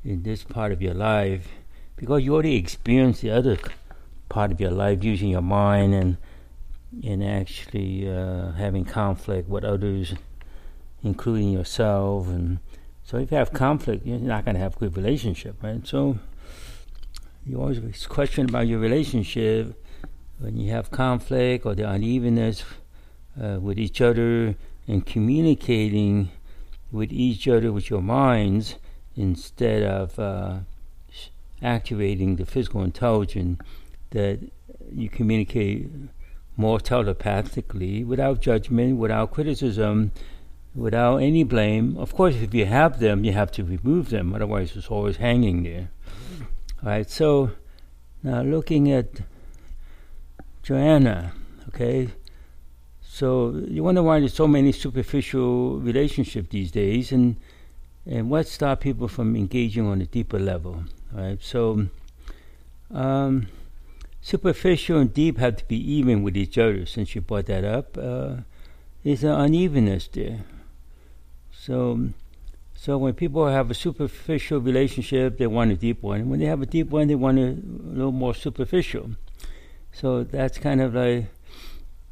in 0.03 0.23
this 0.23 0.43
part 0.43 0.71
of 0.71 0.81
your 0.81 0.93
life, 0.93 1.47
because 1.95 2.23
you 2.23 2.33
already 2.33 2.55
experienced 2.55 3.21
the 3.21 3.31
other 3.31 3.57
part 4.29 4.51
of 4.51 4.59
your 4.59 4.71
life 4.71 5.03
using 5.03 5.29
your 5.29 5.41
mind 5.41 5.93
and 5.93 6.17
and 7.03 7.23
actually 7.23 8.07
uh, 8.07 8.51
having 8.51 8.85
conflict 8.85 9.49
with 9.49 9.63
others, 9.63 10.13
including 11.01 11.49
yourself. 11.49 12.27
And 12.27 12.59
so, 13.03 13.17
if 13.17 13.31
you 13.31 13.37
have 13.37 13.51
conflict, 13.51 14.05
you're 14.05 14.19
not 14.19 14.45
going 14.45 14.55
to 14.55 14.61
have 14.61 14.75
a 14.75 14.79
good 14.79 14.95
relationship, 14.95 15.55
right? 15.63 15.85
So, 15.87 16.19
you 17.45 17.59
always 17.59 18.05
question 18.05 18.47
about 18.47 18.67
your 18.67 18.79
relationship 18.79 19.83
when 20.37 20.57
you 20.57 20.71
have 20.71 20.91
conflict 20.91 21.65
or 21.65 21.73
the 21.73 21.89
unevenness 21.89 22.63
uh, 23.41 23.59
with 23.59 23.79
each 23.79 24.01
other 24.01 24.55
and 24.87 25.05
communicating 25.05 26.29
with 26.91 27.11
each 27.11 27.47
other 27.47 27.71
with 27.71 27.89
your 27.89 28.01
minds 28.01 28.75
instead 29.15 29.83
of 29.83 30.17
uh, 30.19 30.59
activating 31.61 32.35
the 32.35 32.45
physical 32.45 32.83
intelligence 32.83 33.59
that 34.11 34.39
you 34.91 35.09
communicate 35.09 35.89
more 36.55 36.79
telepathically, 36.79 38.03
without 38.03 38.39
judgment, 38.41 38.97
without 38.97 39.31
criticism, 39.31 40.11
without 40.75 41.17
any 41.17 41.43
blame. 41.43 41.97
Of 41.97 42.13
course, 42.13 42.35
if 42.35 42.53
you 42.53 42.65
have 42.65 42.99
them, 42.99 43.23
you 43.23 43.33
have 43.33 43.51
to 43.53 43.63
remove 43.63 44.09
them, 44.09 44.33
otherwise, 44.33 44.75
it's 44.75 44.87
always 44.87 45.17
hanging 45.17 45.63
there. 45.63 45.89
All 46.83 46.89
right, 46.89 47.09
so 47.09 47.51
now 48.21 48.41
looking 48.41 48.91
at 48.91 49.07
Joanna, 50.61 51.33
okay, 51.69 52.09
so 53.01 53.63
you 53.67 53.83
wonder 53.83 54.03
why 54.03 54.19
there's 54.19 54.33
so 54.33 54.47
many 54.47 54.71
superficial 54.71 55.79
relationships 55.79 56.49
these 56.49 56.71
days, 56.71 57.11
and 57.11 57.37
and 58.05 58.29
what 58.29 58.47
stop 58.47 58.81
people 58.81 59.07
from 59.07 59.35
engaging 59.35 59.85
on 59.85 60.01
a 60.01 60.05
deeper 60.05 60.39
level, 60.39 60.83
right? 61.11 61.41
So. 61.41 61.87
Um, 62.91 63.47
superficial 64.23 64.99
and 64.99 65.13
deep 65.13 65.37
have 65.37 65.57
to 65.57 65.65
be 65.65 65.75
even 65.75 66.23
with 66.23 66.35
each 66.35 66.57
other. 66.57 66.85
Since 66.85 67.13
you 67.13 67.21
brought 67.21 67.45
that 67.47 67.63
up, 67.63 67.97
uh, 67.97 68.37
there's 69.03 69.23
an 69.23 69.31
unevenness 69.31 70.07
there. 70.07 70.45
So, 71.51 72.09
so 72.73 72.97
when 72.97 73.13
people 73.13 73.47
have 73.47 73.69
a 73.69 73.73
superficial 73.73 74.59
relationship, 74.59 75.37
they 75.37 75.47
want 75.47 75.71
a 75.71 75.75
deep 75.75 76.01
one. 76.01 76.29
When 76.29 76.39
they 76.39 76.45
have 76.45 76.61
a 76.61 76.65
deep 76.65 76.89
one, 76.89 77.07
they 77.07 77.15
want 77.15 77.37
a, 77.37 77.57
little 77.61 78.11
more 78.11 78.33
superficial. 78.33 79.11
So 79.91 80.23
that's 80.23 80.57
kind 80.57 80.81
of 80.81 80.95
like 80.95 81.25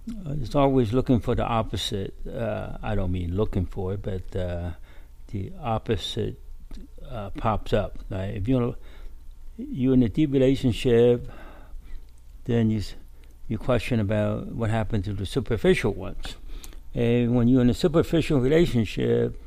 uh, 0.10 0.36
it's 0.42 0.56
always 0.56 0.94
looking 0.94 1.20
for 1.20 1.34
the 1.34 1.46
opposite. 1.46 2.14
Uh, 2.28 2.78
I 2.84 2.96
don't 2.96 3.12
mean 3.12 3.36
looking 3.36 3.66
for 3.66 3.94
it, 3.94 4.02
but 4.02 4.36
uh, 4.36 4.72
the 5.32 5.52
opposite 5.62 6.40
uh, 7.10 7.30
pops 7.32 7.74
up. 7.74 8.00
Right? 8.10 8.36
If 8.36 8.48
you're 8.48 8.76
you're 9.58 9.94
in 9.94 10.04
a 10.04 10.10
deep 10.10 10.32
relationship, 10.32 11.30
then 12.46 12.70
you 12.70 12.82
you 13.48 13.58
question 13.58 14.00
about 14.00 14.48
what 14.48 14.70
happened 14.70 15.04
to 15.06 15.14
the 15.14 15.26
superficial 15.26 15.94
ones. 15.94 16.36
And 16.94 17.36
when 17.36 17.48
you're 17.48 17.62
in 17.62 17.70
a 17.70 17.74
superficial 17.74 18.40
relationship, 18.40 19.42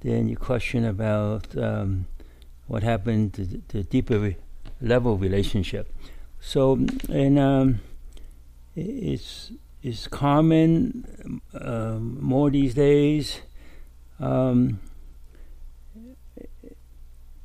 then 0.00 0.28
you 0.28 0.36
question 0.36 0.84
about 0.84 1.56
um, 1.56 2.06
what 2.66 2.82
happened 2.82 3.34
to 3.34 3.44
the, 3.44 3.62
the 3.68 3.82
deeper 3.84 4.18
re- 4.18 4.36
level 4.80 5.16
relationship. 5.16 5.92
So, 6.40 6.78
and 7.08 7.38
um, 7.38 7.80
it's 8.74 9.52
it's 9.82 10.08
common 10.08 11.40
um, 11.54 12.18
more 12.20 12.50
these 12.50 12.74
days. 12.74 13.40
Um, 14.18 14.80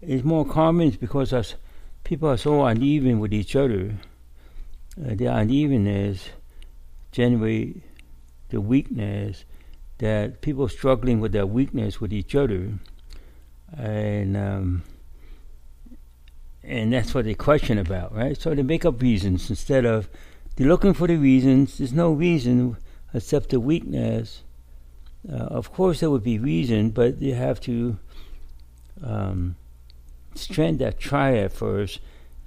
it's 0.02 0.24
more 0.24 0.46
common 0.46 0.90
because 0.92 1.34
us 1.34 1.56
people 2.04 2.30
are 2.30 2.38
so 2.38 2.66
uneven 2.66 3.20
with 3.20 3.34
each 3.34 3.56
other 3.56 3.94
uh, 5.00 5.16
the 5.16 5.26
unevenness 5.26 6.30
generate 7.12 7.82
the 8.50 8.62
weakness 8.62 9.46
that 10.02 10.42
people 10.42 10.68
struggling 10.68 11.20
with 11.20 11.32
their 11.32 11.46
weakness 11.46 12.02
with 12.02 12.12
each 12.12 12.34
other, 12.34 12.74
and 13.78 14.36
um, 14.36 14.84
and 16.64 16.92
that's 16.92 17.14
what 17.14 17.26
they 17.26 17.36
question 17.36 17.78
about, 17.78 18.14
right? 18.14 18.36
So 18.36 18.54
they 18.56 18.64
make 18.64 18.84
up 18.84 19.02
reasons 19.02 19.50
instead 19.50 19.86
of 19.86 20.10
they're 20.56 20.68
looking 20.68 20.94
for 20.94 21.08
the 21.08 21.18
reasons. 21.18 21.78
There's 21.78 21.94
no 21.94 22.12
reason 22.12 22.78
except 23.14 23.50
the 23.50 23.60
weakness. 23.60 24.44
Uh, 25.32 25.36
of 25.36 25.72
course, 25.72 26.00
there 26.00 26.10
would 26.10 26.24
be 26.24 26.40
reason, 26.40 26.90
but 26.90 27.22
you 27.22 27.36
have 27.36 27.60
to 27.62 27.98
um, 29.04 29.56
strengthen 30.36 30.78
that 30.80 31.00
triad 31.00 31.52
first, 31.54 32.00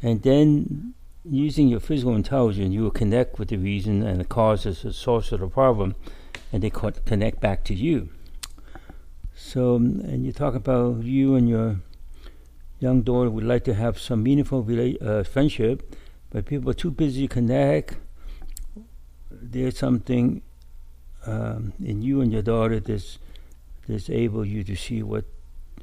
and 0.02 0.22
then 0.22 0.94
using 1.24 1.68
your 1.68 1.80
physical 1.80 2.14
intelligence, 2.14 2.72
you 2.74 2.82
will 2.82 2.90
connect 2.90 3.38
with 3.38 3.48
the 3.48 3.56
reason 3.56 4.02
and 4.02 4.20
the 4.20 4.24
cause 4.24 4.66
as 4.66 4.82
the 4.82 4.92
source 4.92 5.32
of 5.32 5.40
the 5.40 5.48
problem, 5.48 5.94
and 6.52 6.62
they 6.62 6.70
co- 6.70 6.92
connect 7.04 7.40
back 7.40 7.64
to 7.64 7.74
you. 7.74 8.08
So, 9.34 9.76
and 9.76 10.24
you 10.24 10.32
talk 10.32 10.54
about 10.54 11.02
you 11.02 11.34
and 11.34 11.48
your 11.48 11.80
young 12.78 13.02
daughter 13.02 13.30
would 13.30 13.44
like 13.44 13.64
to 13.64 13.74
have 13.74 13.98
some 13.98 14.22
meaningful 14.22 14.62
rela- 14.64 15.00
uh, 15.02 15.24
friendship, 15.24 15.96
but 16.30 16.46
people 16.46 16.70
are 16.70 16.74
too 16.74 16.90
busy 16.90 17.26
to 17.26 17.34
connect. 17.34 17.96
There's 19.30 19.78
something 19.78 20.42
um, 21.26 21.72
in 21.82 22.02
you 22.02 22.20
and 22.20 22.32
your 22.32 22.42
daughter 22.42 22.80
that's 22.80 23.18
that's 23.88 24.08
able 24.08 24.44
you 24.44 24.64
to 24.64 24.76
see 24.76 25.02
what 25.02 25.24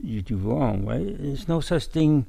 you 0.04 0.22
do 0.22 0.38
wrong, 0.38 0.86
right? 0.86 1.16
There's 1.20 1.48
no 1.48 1.60
such 1.62 1.86
thing 1.86 2.26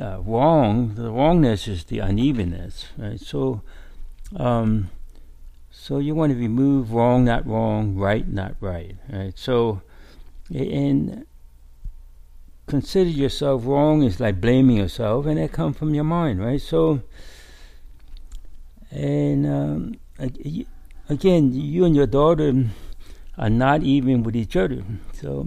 uh, 0.00 0.20
wrong. 0.20 0.94
The 0.94 1.10
wrongness 1.10 1.68
is 1.68 1.84
the 1.84 2.00
unevenness, 2.00 2.86
right? 2.96 3.20
So, 3.20 3.62
um, 4.36 4.90
so 5.70 5.98
you 5.98 6.14
want 6.14 6.32
to 6.32 6.38
remove 6.38 6.92
wrong, 6.92 7.24
not 7.24 7.46
wrong, 7.46 7.96
right, 7.96 8.26
not 8.26 8.56
right, 8.60 8.96
right? 9.10 9.32
So, 9.38 9.82
and 10.50 11.24
consider 12.66 13.10
yourself 13.10 13.64
wrong 13.64 14.02
is 14.02 14.20
like 14.20 14.40
blaming 14.40 14.76
yourself, 14.76 15.26
and 15.26 15.38
that 15.38 15.52
comes 15.52 15.76
from 15.76 15.94
your 15.94 16.04
mind, 16.04 16.40
right? 16.40 16.60
So, 16.60 17.02
and 18.90 19.46
um, 19.46 19.94
again, 21.08 21.52
you 21.52 21.84
and 21.84 21.96
your 21.96 22.06
daughter 22.06 22.64
are 23.36 23.50
not 23.50 23.82
even 23.82 24.22
with 24.22 24.36
each 24.36 24.56
other. 24.56 24.84
So, 25.12 25.46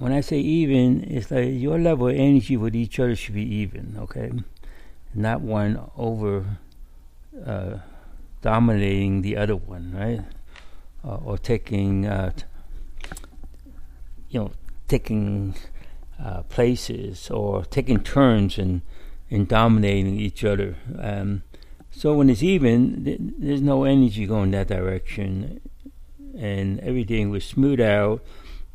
when 0.00 0.12
I 0.12 0.22
say 0.22 0.38
even, 0.38 1.04
it's 1.04 1.30
like 1.30 1.52
your 1.52 1.78
level 1.78 2.08
of 2.08 2.16
energy 2.16 2.56
with 2.56 2.74
each 2.74 2.98
other 2.98 3.14
should 3.14 3.34
be 3.34 3.44
even, 3.44 3.96
okay? 3.98 4.32
Not 5.14 5.42
one 5.42 5.78
over 5.94 6.56
uh, 7.46 7.74
dominating 8.40 9.20
the 9.20 9.36
other 9.36 9.56
one, 9.56 9.92
right? 9.94 10.22
Uh, 11.04 11.16
or 11.16 11.36
taking, 11.36 12.06
uh, 12.06 12.32
you 14.30 14.40
know, 14.40 14.52
taking 14.88 15.54
uh, 16.18 16.44
places 16.44 17.30
or 17.30 17.66
taking 17.66 18.02
turns 18.02 18.56
in, 18.56 18.80
in 19.28 19.44
dominating 19.44 20.18
each 20.18 20.44
other. 20.44 20.76
Um, 20.98 21.42
so 21.90 22.14
when 22.14 22.30
it's 22.30 22.42
even, 22.42 23.04
th- 23.04 23.20
there's 23.38 23.60
no 23.60 23.84
energy 23.84 24.24
going 24.24 24.52
that 24.52 24.68
direction, 24.68 25.60
and 26.38 26.80
everything 26.80 27.28
was 27.28 27.44
smooth 27.44 27.82
out. 27.82 28.22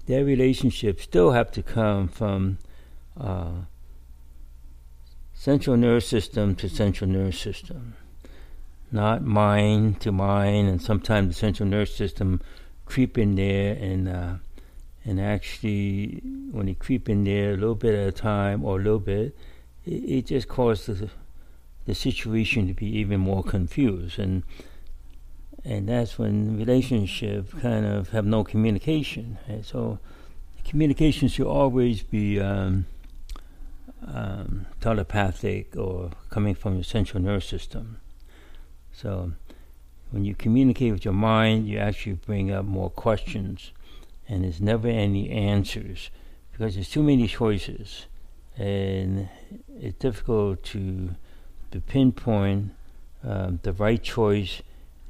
Their 0.06 0.24
relationships 0.24 1.04
still 1.04 1.32
have 1.32 1.52
to 1.52 1.64
come 1.64 2.08
from 2.08 2.58
uh, 3.20 3.52
central 5.34 5.78
nervous 5.78 6.08
system 6.08 6.56
to 6.56 6.70
central 6.70 7.10
nervous 7.10 7.40
system, 7.40 7.96
not 8.92 9.24
mind 9.24 10.02
to 10.02 10.12
mind, 10.12 10.70
and 10.70 10.82
sometimes 10.82 11.30
the 11.30 11.34
central 11.34 11.68
nervous 11.68 11.96
system 11.96 12.42
creep 12.86 13.18
in 13.18 13.36
there 13.36 13.74
and 13.74 14.08
uh, 14.08 14.36
and 15.06 15.22
actually, 15.22 16.20
when 16.52 16.68
it 16.68 16.80
creep 16.80 17.08
in 17.08 17.24
there 17.24 17.54
a 17.54 17.58
little 17.58 17.76
bit 17.76 17.94
at 17.94 18.08
a 18.08 18.12
time 18.12 18.66
or 18.66 18.80
a 18.80 18.84
little 18.84 19.00
bit, 19.00 19.38
it, 19.86 19.92
it 19.92 20.26
just 20.26 20.48
causes 20.48 21.00
the, 21.00 21.10
the 21.86 21.94
situation 21.94 22.68
to 22.68 22.74
be 22.74 22.88
even 22.98 23.20
more 23.20 23.44
confused. 23.44 24.18
And 24.18 24.42
and 25.66 25.90
that's 25.90 26.20
when 26.20 26.58
relationships 26.58 27.52
kind 27.60 27.86
of 27.86 28.10
have 28.10 28.26
no 28.26 28.44
communication. 28.44 29.40
So 29.64 29.98
communication 30.64 31.28
should 31.28 31.48
always 31.48 32.04
be 32.04 32.40
um, 32.40 32.86
um, 34.06 34.68
telepathic 34.80 35.76
or 35.76 36.12
coming 36.30 36.54
from 36.54 36.76
your 36.76 36.84
central 36.84 37.22
nervous 37.22 37.48
system. 37.48 37.98
So 38.94 39.32
when 40.12 40.24
you 40.24 40.36
communicate 40.36 40.94
with 40.94 41.04
your 41.04 41.16
mind, 41.16 41.68
you 41.68 41.80
actually 41.80 42.14
bring 42.14 42.52
up 42.52 42.66
more 42.66 42.92
questions 42.92 43.72
and 44.30 44.44
there's 44.44 44.62
never 44.62 44.88
any 44.88 45.30
answers 45.32 46.12
because 46.52 46.76
there's 46.76 46.90
too 46.90 47.04
many 47.04 47.28
choices 47.28 48.06
and 48.56 49.30
it's 49.80 49.98
difficult 49.98 50.64
to 50.64 51.16
to 51.72 51.82
pinpoint 51.82 52.72
um, 53.24 53.60
the 53.64 53.74
right 53.74 54.02
choice 54.02 54.62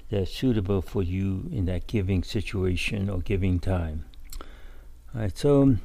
that's 0.09 0.31
suitable 0.31 0.81
for 0.81 1.03
you 1.03 1.49
in 1.51 1.65
that 1.65 1.87
giving 1.87 2.23
situation 2.23 3.09
or 3.09 3.19
giving 3.19 3.59
time. 3.59 4.05
All 5.13 5.21
right, 5.21 5.37
so 5.37 5.77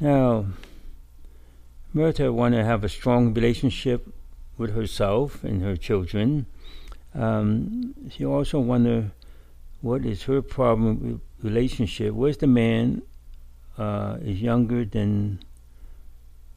now 0.00 0.46
Myrta 1.94 2.32
want 2.32 2.54
to 2.54 2.64
have 2.64 2.84
a 2.84 2.88
strong 2.88 3.34
relationship 3.34 4.06
with 4.56 4.74
herself 4.74 5.42
and 5.42 5.62
her 5.62 5.76
children. 5.76 6.46
Um, 7.14 7.94
she 8.10 8.24
also 8.24 8.60
wonder 8.60 9.12
what 9.80 10.04
is 10.04 10.24
her 10.24 10.42
problem 10.42 11.12
with 11.12 11.20
relationship, 11.42 12.14
where's 12.14 12.38
the 12.38 12.46
man 12.46 13.02
uh, 13.78 14.18
is 14.20 14.42
younger 14.42 14.84
than 14.84 15.38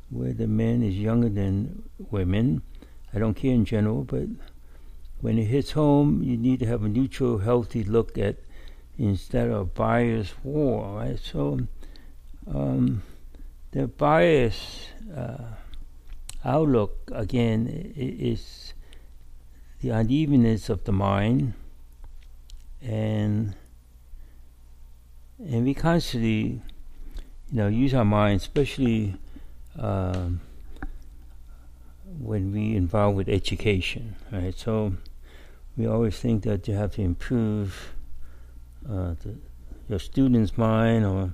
where 0.10 0.34
the 0.34 0.48
man 0.48 0.84
is 0.84 0.96
younger 0.96 1.30
than 1.30 1.84
women. 2.10 2.62
I 3.14 3.20
don't 3.20 3.34
care 3.34 3.54
in 3.54 3.66
general, 3.66 4.04
but 4.04 4.24
when 5.22 5.38
it 5.38 5.46
hits 5.46 5.72
home, 5.72 6.24
you 6.24 6.36
need 6.36 6.60
to 6.60 6.66
have 6.66 6.84
a 6.84 6.90
neutral, 6.90 7.38
healthy 7.38 7.84
look 7.84 8.18
at 8.18 8.38
instead 8.98 9.50
of 9.50 9.74
bias 9.74 10.34
war, 10.44 10.98
right? 10.98 11.20
So 11.20 11.60
um, 12.54 13.04
the 13.72 13.88
bias 13.88 14.88
uh, 15.16 15.44
outlook 16.44 17.12
again 17.14 17.94
is 17.96 18.74
the 19.82 19.90
unevenness 19.90 20.70
of 20.70 20.84
the 20.84 20.92
mind 20.92 21.54
and 22.82 23.56
and 25.40 25.66
we 25.66 25.74
constantly, 25.74 26.38
you 26.38 26.62
know, 27.52 27.68
use 27.68 27.96
our 27.96 28.06
mind, 28.06 28.42
especially 28.42 29.16
um, 29.78 30.40
when 32.20 32.52
we 32.52 32.76
involve 32.76 33.16
with 33.16 33.28
education, 33.28 34.16
right? 34.32 34.56
So 34.56 34.94
we 35.78 35.88
always 35.88 36.20
think 36.20 36.44
that 36.44 36.68
you 36.68 36.76
have 36.76 36.92
to 36.96 37.02
improve 37.02 37.94
uh, 38.88 39.16
the, 39.24 39.36
your 39.90 40.00
student's 40.00 40.58
mind, 40.58 41.06
or 41.06 41.34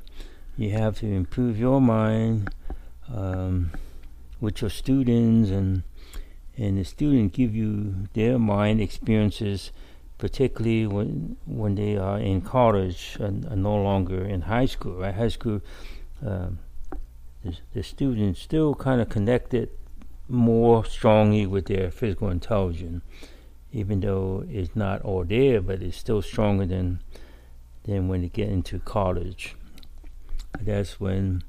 you 0.57 0.71
have 0.71 0.99
to 0.99 1.07
improve 1.07 1.57
your 1.57 1.81
mind 1.81 2.49
um, 3.13 3.71
with 4.39 4.61
your 4.61 4.69
students, 4.69 5.49
and 5.49 5.83
and 6.57 6.77
the 6.77 6.83
student 6.83 7.33
give 7.33 7.55
you 7.55 8.07
their 8.13 8.39
mind 8.39 8.81
experiences 8.81 9.71
particularly 10.17 10.87
when 10.87 11.37
when 11.45 11.75
they 11.75 11.97
are 11.97 12.19
in 12.19 12.41
college 12.41 13.17
and, 13.19 13.45
and 13.45 13.61
no 13.63 13.75
longer 13.75 14.23
in 14.23 14.41
high 14.41 14.65
school. 14.65 14.95
Right, 14.95 15.13
high 15.13 15.27
school, 15.27 15.61
um, 16.25 16.59
the, 17.43 17.57
the 17.73 17.83
students 17.83 18.41
still 18.41 18.73
kind 18.75 19.01
of 19.01 19.09
connected 19.09 19.69
more 20.27 20.83
strongly 20.83 21.45
with 21.45 21.67
their 21.67 21.91
physical 21.91 22.29
intelligence, 22.29 23.03
even 23.71 23.99
though 23.99 24.45
it's 24.49 24.75
not 24.75 25.01
all 25.01 25.23
there, 25.23 25.61
but 25.61 25.81
it's 25.81 25.97
still 25.97 26.21
stronger 26.21 26.65
than 26.65 26.99
than 27.83 28.07
when 28.07 28.21
you 28.23 28.29
get 28.29 28.49
into 28.49 28.79
college. 28.79 29.55
That's 30.59 30.99
when 30.99 31.43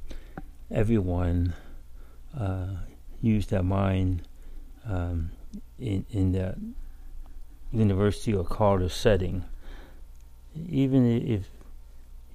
everyone 0.70 1.54
uh, 2.38 2.76
use 3.20 3.46
their 3.46 3.62
mind 3.62 4.22
um, 4.87 5.31
in 5.78 6.04
in 6.11 6.33
that 6.33 6.57
university 7.72 8.35
or 8.35 8.44
college 8.44 8.92
setting, 8.92 9.44
even 10.68 11.07
if 11.07 11.48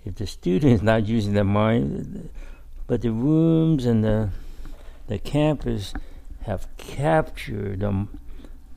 if 0.06 0.16
the 0.16 0.28
student 0.28 0.74
is 0.74 0.82
not 0.82 1.08
using 1.08 1.34
their 1.34 1.44
mind, 1.44 2.30
but 2.88 3.02
the 3.02 3.12
rooms 3.12 3.86
and 3.86 4.04
the 4.04 4.30
the 5.08 5.20
campus 5.20 5.94
have 6.44 6.68
captured 6.78 7.80
the, 7.80 8.08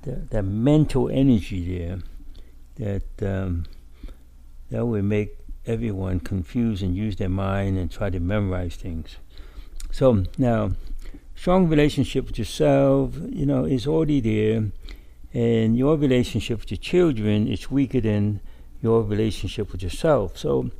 the, 0.07 0.13
the 0.31 0.43
mental 0.43 1.11
energy 1.11 1.79
there 1.79 1.99
that 2.77 3.29
um, 3.29 3.65
that 4.71 4.87
would 4.87 5.05
make 5.05 5.37
everyone 5.67 6.21
confused 6.21 6.83
and 6.83 6.97
use 6.97 7.17
their 7.17 7.29
mind 7.29 7.77
and 7.77 7.91
try 7.91 8.09
to 8.09 8.21
memorize 8.21 8.77
things. 8.77 9.17
So 9.91 10.25
now, 10.39 10.73
strong 11.35 11.69
relationship 11.69 12.27
with 12.27 12.39
yourself, 12.39 13.15
you 13.29 13.47
know, 13.47 13.65
is 13.65 13.87
already 13.87 14.21
there 14.21 14.71
and 15.35 15.77
your 15.77 15.97
relationship 15.97 16.61
with 16.61 16.71
your 16.71 16.79
children 16.79 17.49
is 17.49 17.71
weaker 17.71 18.01
than 18.01 18.41
your 18.81 19.03
relationship 19.03 19.73
with 19.73 19.83
yourself. 19.83 20.39
So 20.39 20.71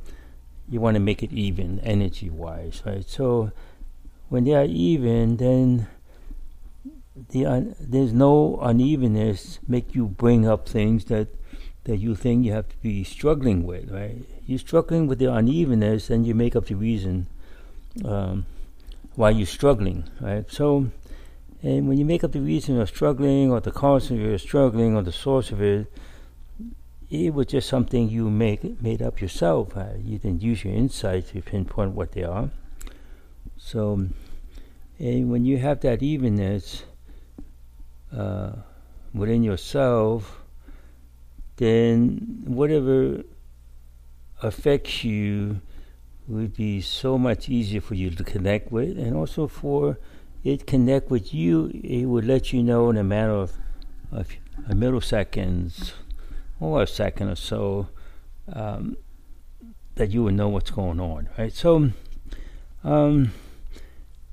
you 0.69 0.79
want 0.79 0.95
to 0.95 1.01
make 1.01 1.21
it 1.21 1.31
even 1.33 1.79
energy 1.81 2.29
wise, 2.29 2.81
right? 2.85 3.07
So 3.07 3.51
when 4.29 4.45
they 4.45 4.53
are 4.53 4.65
even, 4.65 5.37
then 5.37 5.87
the 7.29 7.45
un- 7.45 7.75
there's 7.79 8.13
no 8.13 8.57
unevenness 8.61 9.59
make 9.67 9.95
you 9.95 10.07
bring 10.07 10.47
up 10.47 10.67
things 10.67 11.05
that 11.05 11.27
that 11.85 11.97
you 11.97 12.15
think 12.15 12.45
you 12.45 12.51
have 12.51 12.67
to 12.67 12.77
be 12.77 13.03
struggling 13.03 13.65
with, 13.65 13.89
right? 13.89 14.17
You're 14.45 14.59
struggling 14.59 15.07
with 15.07 15.19
the 15.19 15.33
unevenness, 15.33 16.09
and 16.09 16.27
you 16.27 16.35
make 16.35 16.55
up 16.55 16.65
the 16.65 16.75
reason 16.75 17.27
um, 18.03 18.45
why 19.15 19.29
you're 19.29 19.47
struggling, 19.47 20.03
right? 20.19 20.51
So 20.51 20.91
and 21.63 21.87
when 21.87 21.97
you 21.97 22.05
make 22.05 22.23
up 22.23 22.33
the 22.33 22.41
reason 22.41 22.79
of 22.79 22.87
struggling, 22.87 23.51
or 23.51 23.59
the 23.59 23.71
cause 23.71 24.11
of 24.11 24.17
your 24.19 24.37
struggling, 24.37 24.95
or 24.95 25.01
the 25.01 25.11
source 25.11 25.51
of 25.51 25.61
it, 25.61 25.91
it 27.09 27.33
was 27.33 27.47
just 27.47 27.69
something 27.69 28.09
you 28.09 28.29
make 28.29 28.81
made 28.81 29.01
up 29.01 29.21
yourself. 29.21 29.75
Uh, 29.75 29.93
you 29.97 30.19
didn't 30.19 30.41
use 30.41 30.63
your 30.63 30.73
insight 30.73 31.29
to 31.29 31.41
pinpoint 31.41 31.93
what 31.93 32.11
they 32.11 32.23
are. 32.23 32.51
So, 33.57 34.07
and 34.99 35.31
when 35.31 35.45
you 35.45 35.57
have 35.57 35.79
that 35.81 36.03
evenness 36.03 36.83
uh, 38.15 38.51
within 39.13 39.43
yourself, 39.43 40.41
then 41.57 42.43
whatever 42.45 43.23
affects 44.41 45.03
you 45.03 45.61
would 46.27 46.55
be 46.55 46.81
so 46.81 47.17
much 47.17 47.49
easier 47.49 47.81
for 47.81 47.95
you 47.95 48.09
to 48.11 48.23
connect 48.23 48.71
with, 48.71 48.97
and 48.97 49.15
also 49.15 49.47
for 49.47 49.97
it 50.43 50.67
connect 50.67 51.09
with 51.09 51.33
you. 51.33 51.71
It 51.83 52.05
would 52.05 52.25
let 52.25 52.53
you 52.53 52.61
know 52.63 52.89
in 52.89 52.97
a 52.97 53.03
matter 53.03 53.31
of, 53.31 53.53
of 54.11 54.29
a 54.69 54.73
milliseconds 54.73 55.93
or 56.59 56.83
a 56.83 56.87
second 56.87 57.29
or 57.29 57.35
so 57.35 57.87
um, 58.51 58.97
that 59.95 60.11
you 60.11 60.23
would 60.23 60.35
know 60.35 60.49
what's 60.49 60.71
going 60.71 60.99
on, 60.99 61.29
right? 61.37 61.53
So, 61.53 61.91
um, 62.83 63.31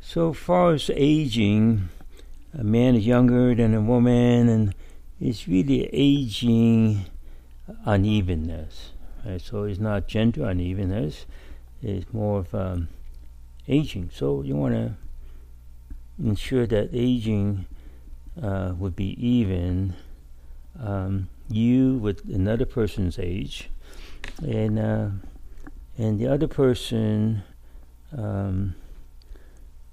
so 0.00 0.32
far 0.32 0.74
as 0.74 0.90
aging, 0.94 1.88
a 2.58 2.64
man 2.64 2.94
is 2.94 3.06
younger 3.06 3.54
than 3.54 3.74
a 3.74 3.80
woman, 3.80 4.48
and 4.48 4.74
it's 5.20 5.48
really 5.48 5.88
aging 5.92 7.06
unevenness. 7.84 8.90
Right? 9.24 9.40
So 9.40 9.64
it's 9.64 9.80
not 9.80 10.06
gender 10.06 10.44
unevenness; 10.44 11.26
it's 11.82 12.12
more 12.12 12.40
of 12.40 12.54
um, 12.54 12.88
aging. 13.68 14.10
So 14.12 14.42
you 14.42 14.56
want 14.56 14.74
to 14.74 14.94
ensure 16.22 16.66
that 16.66 16.90
aging 16.92 17.66
uh, 18.40 18.74
would 18.78 18.96
be 18.96 19.16
even. 19.24 19.94
Um, 20.80 21.28
you 21.48 21.94
with 21.98 22.24
another 22.24 22.64
person's 22.64 23.18
age, 23.18 23.70
and 24.42 24.78
uh, 24.78 25.08
and 25.96 26.18
the 26.18 26.26
other 26.26 26.48
person, 26.48 27.42
um, 28.16 28.74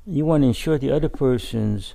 you 0.06 0.26
want 0.26 0.44
to 0.44 0.48
ensure 0.48 0.78
the 0.78 0.92
other 0.92 1.10
person's 1.10 1.94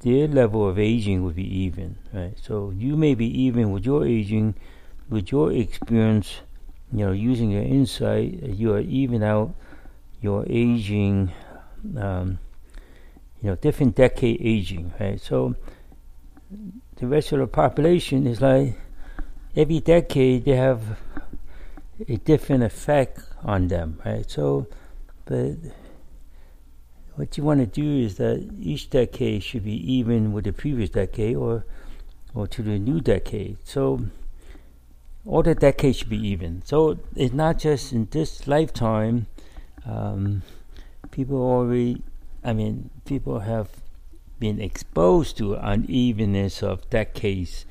their 0.00 0.26
level 0.28 0.68
of 0.68 0.78
aging 0.78 1.22
would 1.24 1.36
be 1.36 1.58
even, 1.64 1.96
right? 2.12 2.34
So 2.42 2.72
you 2.76 2.96
may 2.96 3.14
be 3.14 3.26
even 3.42 3.70
with 3.70 3.84
your 3.84 4.06
aging, 4.06 4.54
with 5.08 5.30
your 5.30 5.52
experience, 5.52 6.40
you 6.92 7.06
know, 7.06 7.12
using 7.12 7.50
your 7.50 7.62
insight, 7.62 8.42
you 8.42 8.74
are 8.74 8.80
even 8.80 9.22
out 9.22 9.54
your 10.22 10.44
aging, 10.48 11.32
um, 11.96 12.38
you 13.42 13.50
know, 13.50 13.56
different 13.56 13.94
decade 13.94 14.40
aging, 14.40 14.92
right? 14.98 15.20
So 15.20 15.54
the 16.96 17.06
rest 17.06 17.32
of 17.32 17.38
the 17.40 17.46
population 17.46 18.26
is 18.26 18.40
like 18.40 18.74
every 19.54 19.80
decade 19.80 20.44
they 20.44 20.56
have 20.56 20.82
a 22.08 22.16
different 22.16 22.62
effect 22.62 23.20
on 23.42 23.68
them, 23.68 24.00
right? 24.04 24.28
So, 24.30 24.66
but 25.26 25.52
what 27.20 27.36
you 27.36 27.44
want 27.44 27.60
to 27.60 27.66
do 27.66 27.98
is 27.98 28.16
that 28.16 28.48
each 28.58 28.88
decade 28.88 29.42
should 29.42 29.62
be 29.62 29.92
even 29.92 30.32
with 30.32 30.44
the 30.44 30.52
previous 30.54 30.88
decade 30.88 31.36
or 31.36 31.66
or 32.34 32.46
to 32.46 32.62
the 32.62 32.78
new 32.78 32.98
decade. 32.98 33.58
So 33.62 34.06
all 35.26 35.42
the 35.42 35.54
decades 35.54 35.98
should 35.98 36.08
be 36.08 36.26
even. 36.28 36.62
So 36.64 36.98
it's 37.14 37.34
not 37.34 37.58
just 37.58 37.92
in 37.92 38.08
this 38.10 38.46
lifetime. 38.46 39.26
Um, 39.84 40.42
people 41.10 41.36
already, 41.36 42.00
I 42.42 42.54
mean, 42.54 42.88
people 43.04 43.40
have 43.40 43.68
been 44.38 44.58
exposed 44.58 45.36
to 45.38 45.56
unevenness 45.56 46.62
of 46.62 46.88
decades 46.88 47.66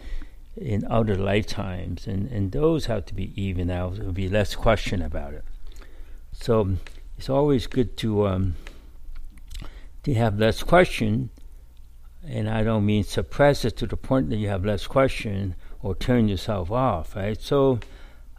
in 0.57 0.85
other 0.85 1.15
lifetimes, 1.15 2.05
and, 2.05 2.29
and 2.29 2.51
those 2.51 2.85
have 2.85 3.07
to 3.07 3.15
be 3.15 3.31
even 3.35 3.71
out. 3.71 3.95
There 3.95 4.05
will 4.05 4.11
be 4.11 4.29
less 4.29 4.53
question 4.53 5.01
about 5.01 5.33
it. 5.33 5.45
So 6.33 6.75
it's 7.17 7.29
always 7.29 7.65
good 7.65 7.97
to 7.97 8.27
um, 8.27 8.55
to 10.03 10.13
have 10.13 10.39
less 10.39 10.63
question, 10.63 11.29
and 12.25 12.49
I 12.49 12.63
don't 12.63 12.85
mean 12.85 13.03
suppress 13.03 13.65
it 13.65 13.77
to 13.77 13.87
the 13.87 13.97
point 13.97 14.29
that 14.29 14.37
you 14.37 14.47
have 14.49 14.65
less 14.65 14.87
question 14.87 15.55
or 15.81 15.95
turn 15.95 16.27
yourself 16.27 16.71
off, 16.71 17.15
right? 17.15 17.39
So, 17.41 17.79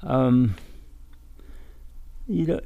um, 0.03 0.57
you 2.27 2.47
know, 2.47 2.61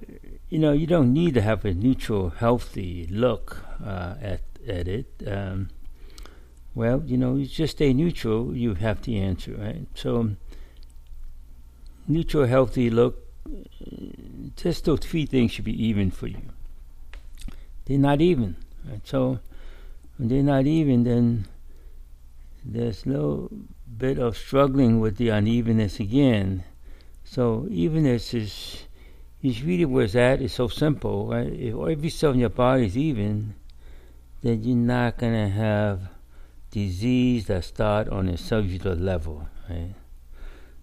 you 0.49 0.59
know, 0.59 0.73
you 0.73 0.87
don't 0.87 1.13
need 1.13 1.35
to 1.35 1.41
have 1.41 1.65
a 1.65 1.73
neutral, 1.73 2.31
healthy 2.31 3.07
look 3.11 3.65
uh, 3.85 4.15
at 4.21 4.43
at 4.69 4.89
it. 4.89 5.07
Um, 5.27 5.71
well, 6.75 7.03
you 7.07 7.17
know, 7.17 7.37
you 7.37 7.47
just 7.47 7.77
stay 7.77 7.93
neutral. 7.93 8.55
You 8.55 8.75
have 8.75 9.03
the 9.03 9.19
answer, 9.19 9.53
right? 9.53 9.87
So, 9.95 10.31
neutral, 12.09 12.47
healthy 12.47 12.91
look. 12.91 13.21
Just 14.57 14.85
those 14.85 15.01
three 15.01 15.27
things 15.27 15.53
should 15.53 15.65
be 15.65 15.85
even 15.87 16.11
for 16.11 16.27
you. 16.27 16.43
They're 17.85 17.99
not 17.99 18.21
even, 18.21 18.57
So, 19.05 19.39
when 20.17 20.29
they're 20.29 20.43
not 20.43 20.67
even, 20.67 21.05
then 21.05 21.47
there's 22.65 23.05
no 23.05 23.51
bit 23.97 24.19
of 24.19 24.37
struggling 24.37 25.01
with 25.01 25.17
the 25.17 25.29
unevenness 25.29 26.01
again. 26.01 26.65
So, 27.25 27.67
evenness 27.71 28.35
is 28.35 28.85
is 29.43 29.63
really 29.63 29.85
where 29.85 30.05
it's 30.05 30.15
at. 30.15 30.41
It's 30.41 30.55
so 30.55 30.69
simple, 30.69 31.29
right? 31.29 31.53
If 31.53 31.75
every 31.75 32.09
cell 32.09 32.33
in 32.33 32.41
your 32.41 32.49
body 32.49 32.87
is 32.87 32.97
even, 32.97 33.55
then 34.43 34.65
you're 34.65 34.77
not 34.77 35.19
going 35.19 35.35
to 35.35 35.49
have 35.49 36.01
disease 36.71 37.47
that 37.47 37.65
start 37.65 38.09
on 38.09 38.29
a 38.29 38.39
cellular 38.39 38.95
level, 38.95 39.49
right? 39.69 39.95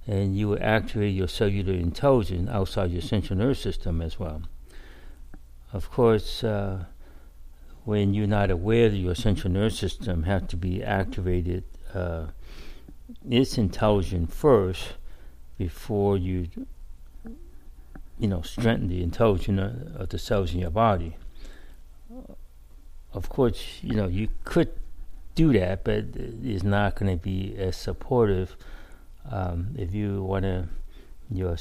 And 0.06 0.38
you 0.38 0.50
will 0.50 0.60
activate 0.62 1.16
your 1.16 1.28
cellular 1.28 1.74
intelligence 1.74 2.50
outside 2.52 2.92
your 2.92 3.02
central 3.02 3.40
nervous 3.40 3.60
system 3.60 4.02
as 4.02 4.20
well. 4.20 4.44
Of 5.74 5.90
course, 5.90 6.44
uh, 6.44 6.86
when 7.84 8.14
you're 8.14 8.28
not 8.28 8.52
aware 8.52 8.90
that 8.90 8.98
your 8.98 9.16
central 9.16 9.52
nervous 9.52 9.80
system 9.80 10.24
has 10.24 10.44
to 10.50 10.58
be 10.58 10.84
activated, 10.84 11.64
uh, 11.94 12.28
its 13.30 13.58
intelligence 13.58 14.34
first 14.34 14.94
before 15.58 16.18
you, 16.18 16.48
you 18.20 18.28
know, 18.28 18.42
strengthen 18.42 18.88
the 18.88 19.04
intelligence 19.04 19.60
of 19.96 20.10
the 20.10 20.20
cells 20.20 20.54
in 20.54 20.60
your 20.60 20.72
body 20.72 21.16
of 23.14 23.30
course, 23.30 23.80
you 23.82 23.96
know, 23.96 24.08
you 24.08 24.30
could 24.44 24.70
do 25.36 25.54
that, 25.54 25.84
but 25.84 26.06
it's 26.16 26.64
not 26.64 26.96
going 26.96 27.18
to 27.18 27.22
be 27.22 27.56
as 27.58 27.76
supportive 27.76 28.56
um, 29.30 29.76
if 29.78 29.94
you 29.94 30.24
want 30.24 30.44
to 30.44 30.68
your 31.30 31.56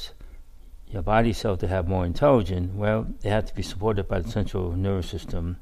your 0.89 1.01
body 1.01 1.31
cell 1.31 1.55
to 1.55 1.67
have 1.67 1.87
more 1.87 2.05
intelligence. 2.05 2.71
Well, 2.73 3.07
they 3.21 3.29
have 3.29 3.45
to 3.45 3.55
be 3.55 3.61
supported 3.61 4.07
by 4.07 4.19
the 4.19 4.29
central 4.29 4.73
nervous 4.73 5.09
system, 5.09 5.57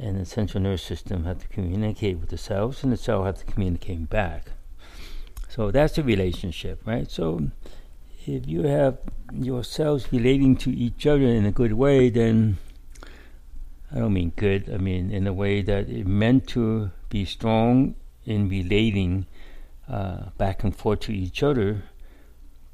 and 0.00 0.20
the 0.20 0.24
central 0.24 0.62
nervous 0.62 0.82
system 0.82 1.24
have 1.24 1.38
to 1.40 1.48
communicate 1.48 2.18
with 2.18 2.30
the 2.30 2.38
cells, 2.38 2.82
and 2.82 2.92
the 2.92 2.96
cell 2.96 3.24
have 3.24 3.38
to 3.38 3.44
communicate 3.44 4.08
back. 4.08 4.52
So 5.48 5.70
that's 5.70 5.96
the 5.96 6.02
relationship, 6.02 6.82
right? 6.84 7.10
So 7.10 7.50
if 8.26 8.46
you 8.46 8.62
have 8.62 8.98
your 9.32 9.64
cells 9.64 10.12
relating 10.12 10.56
to 10.58 10.70
each 10.70 11.06
other 11.06 11.24
in 11.24 11.46
a 11.46 11.52
good 11.52 11.72
way, 11.72 12.10
then 12.10 12.58
I 13.90 13.98
don't 13.98 14.12
mean 14.12 14.32
good, 14.36 14.70
I 14.72 14.76
mean 14.76 15.10
in 15.10 15.26
a 15.26 15.32
way 15.32 15.62
that 15.62 15.88
it 15.88 16.06
meant 16.06 16.46
to 16.48 16.90
be 17.08 17.24
strong 17.24 17.94
in 18.24 18.48
relating 18.48 19.26
uh, 19.88 20.28
back 20.36 20.62
and 20.62 20.76
forth 20.76 21.00
to 21.00 21.12
each 21.12 21.42
other, 21.42 21.82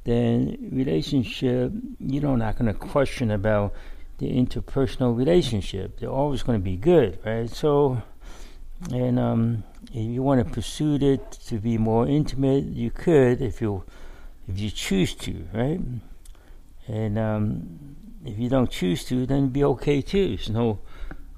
then 0.02 0.68
relationship, 0.72 1.72
you 2.00 2.20
know, 2.20 2.34
not 2.34 2.58
going 2.58 2.66
to 2.66 2.78
question 2.78 3.30
about 3.30 3.72
the 4.18 4.28
interpersonal 4.28 5.16
relationship. 5.16 5.98
They're 5.98 6.10
always 6.10 6.42
going 6.42 6.58
to 6.58 6.64
be 6.64 6.76
good, 6.76 7.18
right? 7.24 7.50
So, 7.50 8.02
and 8.90 9.18
um, 9.18 9.64
if 9.92 10.10
you 10.10 10.22
want 10.22 10.46
to 10.46 10.52
pursue 10.52 10.96
it 10.96 11.32
to 11.46 11.58
be 11.58 11.78
more 11.78 12.06
intimate, 12.06 12.64
you 12.64 12.90
could 12.90 13.40
if 13.40 13.60
you 13.60 13.84
if 14.48 14.58
you 14.58 14.70
choose 14.70 15.14
to, 15.14 15.46
right? 15.52 15.80
And 16.86 17.18
um, 17.18 17.96
if 18.24 18.38
you 18.38 18.48
don't 18.48 18.70
choose 18.70 19.04
to, 19.06 19.26
then 19.26 19.48
be 19.48 19.64
okay 19.64 20.02
too. 20.02 20.28
There's 20.28 20.50
no 20.50 20.80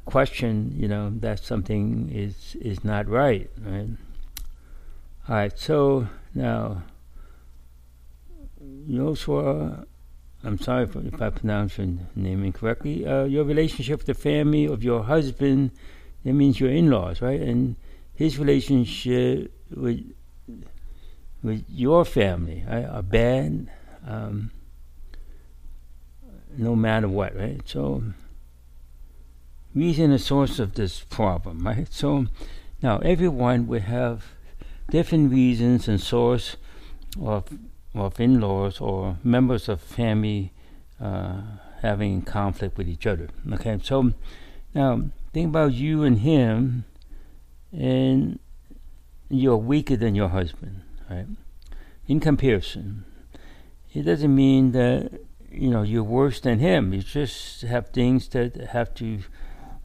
question, 0.05 0.73
you 0.77 0.89
know, 0.89 1.12
that 1.21 1.41
something 1.41 2.11
is 2.12 2.57
is 2.61 2.85
not 2.85 3.09
right, 3.09 3.51
right? 3.61 3.89
All 5.29 5.35
right. 5.35 5.59
So 5.59 6.09
now, 6.35 6.83
Joshua, 8.89 9.87
I'm 10.46 10.59
sorry 10.59 10.85
if, 10.85 10.94
if 10.94 11.20
I 11.20 11.30
pronounce 11.30 11.76
your 11.76 11.88
name 12.14 12.44
incorrectly. 12.44 13.06
Uh, 13.06 13.24
your 13.24 13.44
relationship 13.44 13.98
with 13.98 14.06
the 14.06 14.14
family 14.14 14.64
of 14.64 14.85
your 14.85 15.02
husband, 15.02 15.72
that 16.24 16.32
means 16.32 16.61
your 16.61 16.70
in-laws, 16.70 17.20
right? 17.20 17.40
And 17.40 17.76
his 18.14 18.38
relationship 18.38 19.52
with 19.74 20.12
with 21.42 21.64
your 21.68 22.04
family 22.04 22.64
right, 22.68 22.85
are 22.85 23.02
bad, 23.02 23.70
um, 24.06 24.50
no 26.56 26.74
matter 26.74 27.09
what, 27.09 27.37
right? 27.37 27.61
So 27.64 28.02
reason 29.74 30.11
and 30.11 30.20
source 30.20 30.59
of 30.59 30.74
this 30.74 31.00
problem, 31.00 31.66
right? 31.66 31.92
So 31.92 32.26
now 32.82 32.98
everyone 32.98 33.66
would 33.66 33.82
have 33.82 34.24
different 34.90 35.30
reasons 35.30 35.88
and 35.88 36.00
source 36.00 36.56
of 37.20 37.44
of 37.98 38.20
in-laws 38.20 38.80
or 38.80 39.18
members 39.22 39.68
of 39.68 39.80
family 39.80 40.52
uh, 41.00 41.40
having 41.82 42.22
conflict 42.22 42.76
with 42.76 42.88
each 42.88 43.06
other. 43.06 43.28
Okay, 43.52 43.78
so 43.82 44.12
now 44.74 45.02
think 45.32 45.48
about 45.48 45.72
you 45.72 46.02
and 46.02 46.18
him, 46.18 46.85
and 47.72 48.38
you're 49.28 49.56
weaker 49.56 49.96
than 49.96 50.14
your 50.14 50.28
husband, 50.28 50.82
right? 51.11 51.26
In 52.06 52.20
comparison, 52.20 53.04
it 53.92 54.02
doesn't 54.02 54.35
mean 54.35 54.72
that 54.72 55.12
you 55.50 55.70
know 55.70 55.82
you're 55.82 56.04
worse 56.04 56.40
than 56.40 56.59
him. 56.59 56.92
You 56.92 57.02
just 57.02 57.62
have 57.62 57.88
things 57.88 58.28
that 58.28 58.56
have 58.56 58.94
to 58.94 59.20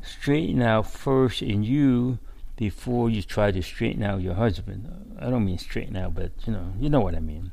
straighten 0.04 0.62
out 0.62 0.90
first 0.90 1.42
in 1.42 1.64
you 1.64 2.20
before 2.56 3.10
you 3.10 3.22
try 3.22 3.52
to 3.52 3.62
straighten 3.62 4.04
out 4.04 4.22
your 4.22 4.36
husband. 4.36 5.16
I 5.20 5.30
don't 5.30 5.46
mean 5.46 5.58
straighten 5.58 5.96
out, 5.96 6.14
but 6.14 6.32
you 6.46 6.54
know, 6.54 6.74
you 6.80 6.90
know 6.90 7.02
what 7.02 7.16
I 7.16 7.20
mean. 7.20 7.52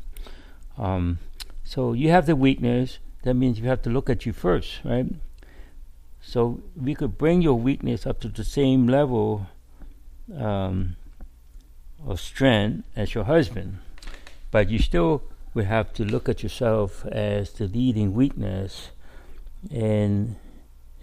Um, 0.78 1.18
so 1.64 1.92
you 1.92 2.10
have 2.10 2.26
the 2.26 2.36
weakness. 2.36 2.98
That 3.24 3.34
means 3.34 3.58
you 3.58 3.68
have 3.68 3.82
to 3.82 3.90
look 3.90 4.08
at 4.08 4.24
you 4.24 4.32
first, 4.32 4.80
right? 4.84 5.06
So 6.20 6.60
we 6.76 6.94
could 6.94 7.18
bring 7.18 7.42
your 7.42 7.54
weakness 7.54 8.06
up 8.06 8.20
to 8.20 8.28
the 8.28 8.44
same 8.44 8.86
level 8.86 9.46
um, 10.36 10.96
of 12.06 12.20
strength 12.20 12.86
as 12.94 13.14
your 13.14 13.24
husband, 13.24 13.78
but 14.50 14.68
you 14.68 14.78
still 14.78 15.22
would 15.54 15.64
have 15.64 15.92
to 15.94 16.04
look 16.04 16.28
at 16.28 16.42
yourself 16.42 17.04
as 17.06 17.52
the 17.52 17.66
leading 17.66 18.14
weakness, 18.14 18.90
and 19.70 20.36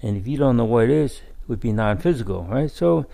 and 0.02 0.18
if 0.18 0.28
you 0.28 0.38
don't 0.38 0.58
know 0.58 0.66
what 0.66 0.86
it 0.86 0.92
is, 0.92 1.14
it 1.14 1.48
would 1.48 1.60
be 1.60 1.72
non-physical, 1.72 2.44
right? 2.44 2.70
So 2.70 3.08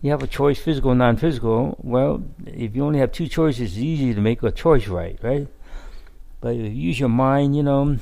you 0.00 0.10
have 0.10 0.22
a 0.22 0.26
choice, 0.26 0.58
physical, 0.58 0.94
non-physical. 0.94 1.76
Well, 1.82 2.22
if 2.46 2.74
you 2.74 2.84
only 2.84 3.00
have 3.00 3.12
two 3.12 3.28
choices, 3.28 3.72
it's 3.72 3.76
easy 3.76 4.14
to 4.14 4.20
make 4.20 4.42
a 4.42 4.50
choice 4.50 4.88
right, 4.88 5.18
right? 5.22 5.46
But 6.40 6.56
if 6.56 6.72
you 6.72 6.88
use 6.88 6.98
your 6.98 7.08
mind, 7.08 7.56
you 7.56 7.62
know, 7.62 7.98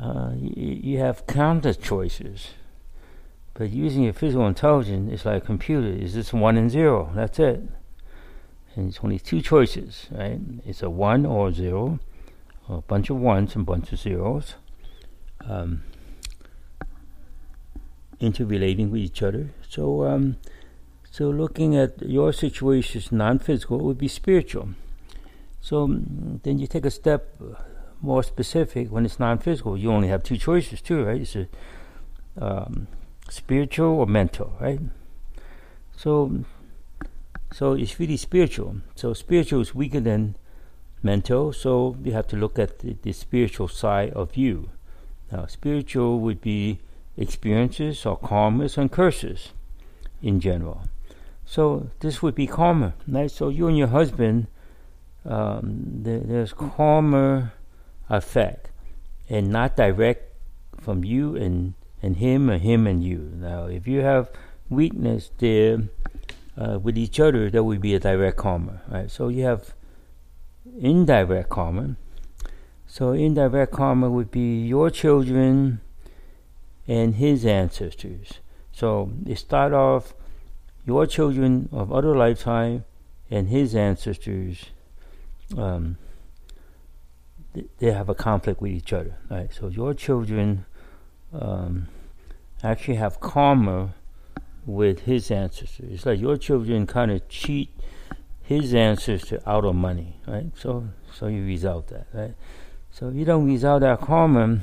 uh, 0.00 0.32
you, 0.36 0.80
you 0.82 0.98
have 0.98 1.26
counter 1.26 1.74
choices. 1.74 2.48
But 3.54 3.70
using 3.70 4.04
your 4.04 4.12
physical 4.12 4.46
intelligence 4.46 5.12
is 5.12 5.26
like 5.26 5.42
a 5.42 5.46
computer. 5.46 5.88
Is 5.88 6.14
this 6.14 6.32
one 6.32 6.56
and 6.56 6.70
zero? 6.70 7.10
That's 7.14 7.40
it. 7.40 7.60
And 8.76 8.88
it's 8.88 9.00
only 9.02 9.18
two 9.18 9.40
choices, 9.40 10.06
right? 10.12 10.38
It's 10.64 10.82
a 10.82 10.90
one 10.90 11.26
or 11.26 11.48
a 11.48 11.52
zero, 11.52 11.98
a 12.68 12.80
bunch 12.82 13.10
of 13.10 13.16
ones 13.16 13.56
and 13.56 13.62
a 13.62 13.64
bunch 13.64 13.92
of 13.92 13.98
zeros, 13.98 14.54
um, 15.44 15.82
interrelating 18.20 18.92
with 18.92 19.00
each 19.00 19.20
other. 19.24 19.50
So, 19.68 20.04
um, 20.04 20.36
so 21.10 21.28
looking 21.28 21.76
at 21.76 22.00
your 22.00 22.32
situation 22.32 23.00
is 23.00 23.10
non-physical, 23.10 23.80
would 23.80 23.98
be 23.98 24.06
spiritual. 24.06 24.68
So 25.68 25.84
um, 25.84 26.40
then 26.44 26.58
you 26.58 26.66
take 26.66 26.86
a 26.86 26.90
step 26.90 27.36
more 28.00 28.22
specific 28.22 28.90
when 28.90 29.04
it's 29.04 29.20
non-physical. 29.20 29.76
You 29.76 29.92
only 29.92 30.08
have 30.08 30.22
two 30.22 30.38
choices 30.38 30.80
too, 30.80 31.04
right? 31.04 31.20
It's 31.20 31.36
a 31.36 31.46
um, 32.40 32.86
spiritual 33.28 33.88
or 34.00 34.06
mental, 34.06 34.56
right? 34.62 34.80
So, 35.94 36.42
so 37.52 37.74
it's 37.74 38.00
really 38.00 38.16
spiritual. 38.16 38.76
So 38.94 39.12
spiritual 39.12 39.60
is 39.60 39.74
weaker 39.74 40.00
than 40.00 40.36
mental. 41.02 41.52
So 41.52 41.98
you 42.02 42.12
have 42.12 42.28
to 42.28 42.36
look 42.36 42.58
at 42.58 42.78
the, 42.78 42.96
the 43.02 43.12
spiritual 43.12 43.68
side 43.68 44.14
of 44.14 44.38
you. 44.38 44.70
Now, 45.30 45.44
spiritual 45.44 46.20
would 46.20 46.40
be 46.40 46.78
experiences 47.18 48.06
or 48.06 48.18
karmas 48.18 48.78
and 48.78 48.90
curses 48.90 49.50
in 50.22 50.40
general. 50.40 50.84
So 51.44 51.90
this 52.00 52.22
would 52.22 52.34
be 52.34 52.46
karma, 52.46 52.94
right? 53.06 53.30
So 53.30 53.50
you 53.50 53.68
and 53.68 53.76
your 53.76 53.88
husband, 53.88 54.46
um, 55.28 56.02
there, 56.02 56.20
there's 56.20 56.52
karma 56.52 57.52
effect, 58.08 58.70
and 59.28 59.50
not 59.50 59.76
direct 59.76 60.32
from 60.80 61.04
you 61.04 61.36
and 61.36 61.74
and 62.02 62.16
him 62.16 62.50
or 62.50 62.58
him 62.58 62.86
and 62.86 63.02
you. 63.02 63.30
Now, 63.34 63.66
if 63.66 63.86
you 63.86 64.00
have 64.00 64.30
weakness 64.70 65.30
there 65.38 65.82
uh, 66.56 66.78
with 66.78 66.96
each 66.96 67.20
other, 67.20 67.50
that 67.50 67.64
would 67.64 67.80
be 67.80 67.94
a 67.94 68.00
direct 68.00 68.36
karma, 68.38 68.80
right? 68.88 69.10
So 69.10 69.28
you 69.28 69.44
have 69.44 69.74
indirect 70.80 71.48
karma. 71.48 71.96
So 72.86 73.12
indirect 73.12 73.72
karma 73.72 74.08
would 74.08 74.30
be 74.30 74.64
your 74.64 74.90
children 74.90 75.80
and 76.86 77.16
his 77.16 77.44
ancestors. 77.44 78.34
So 78.72 79.12
it 79.26 79.38
start 79.38 79.72
off 79.72 80.14
your 80.86 81.06
children 81.06 81.68
of 81.72 81.92
other 81.92 82.16
lifetime 82.16 82.84
and 83.30 83.48
his 83.48 83.74
ancestors. 83.74 84.66
Um, 85.56 85.96
they 87.78 87.90
have 87.90 88.08
a 88.08 88.14
conflict 88.14 88.60
with 88.60 88.72
each 88.72 88.92
other, 88.92 89.16
right? 89.30 89.52
So 89.52 89.68
your 89.68 89.94
children 89.94 90.66
um, 91.32 91.88
actually 92.62 92.96
have 92.96 93.20
karma 93.20 93.94
with 94.66 95.00
his 95.00 95.30
ancestors. 95.30 95.90
It's 95.90 96.06
like 96.06 96.20
your 96.20 96.36
children 96.36 96.86
kind 96.86 97.10
of 97.10 97.26
cheat 97.28 97.70
his 98.42 98.74
ancestor 98.74 99.42
out 99.46 99.64
of 99.64 99.74
money, 99.74 100.20
right? 100.26 100.46
So, 100.56 100.88
so 101.12 101.26
you 101.26 101.44
resolve 101.44 101.86
that, 101.88 102.06
right? 102.12 102.34
So 102.90 103.08
if 103.08 103.14
you 103.14 103.24
don't 103.24 103.46
resolve 103.46 103.80
that 103.80 104.00
karma, 104.00 104.60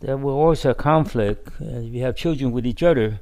there 0.00 0.16
will 0.16 0.34
also 0.34 0.74
conflict. 0.74 1.48
Uh, 1.60 1.80
if 1.80 1.94
you 1.94 2.02
have 2.02 2.16
children 2.16 2.52
with 2.52 2.66
each 2.66 2.82
other, 2.82 3.20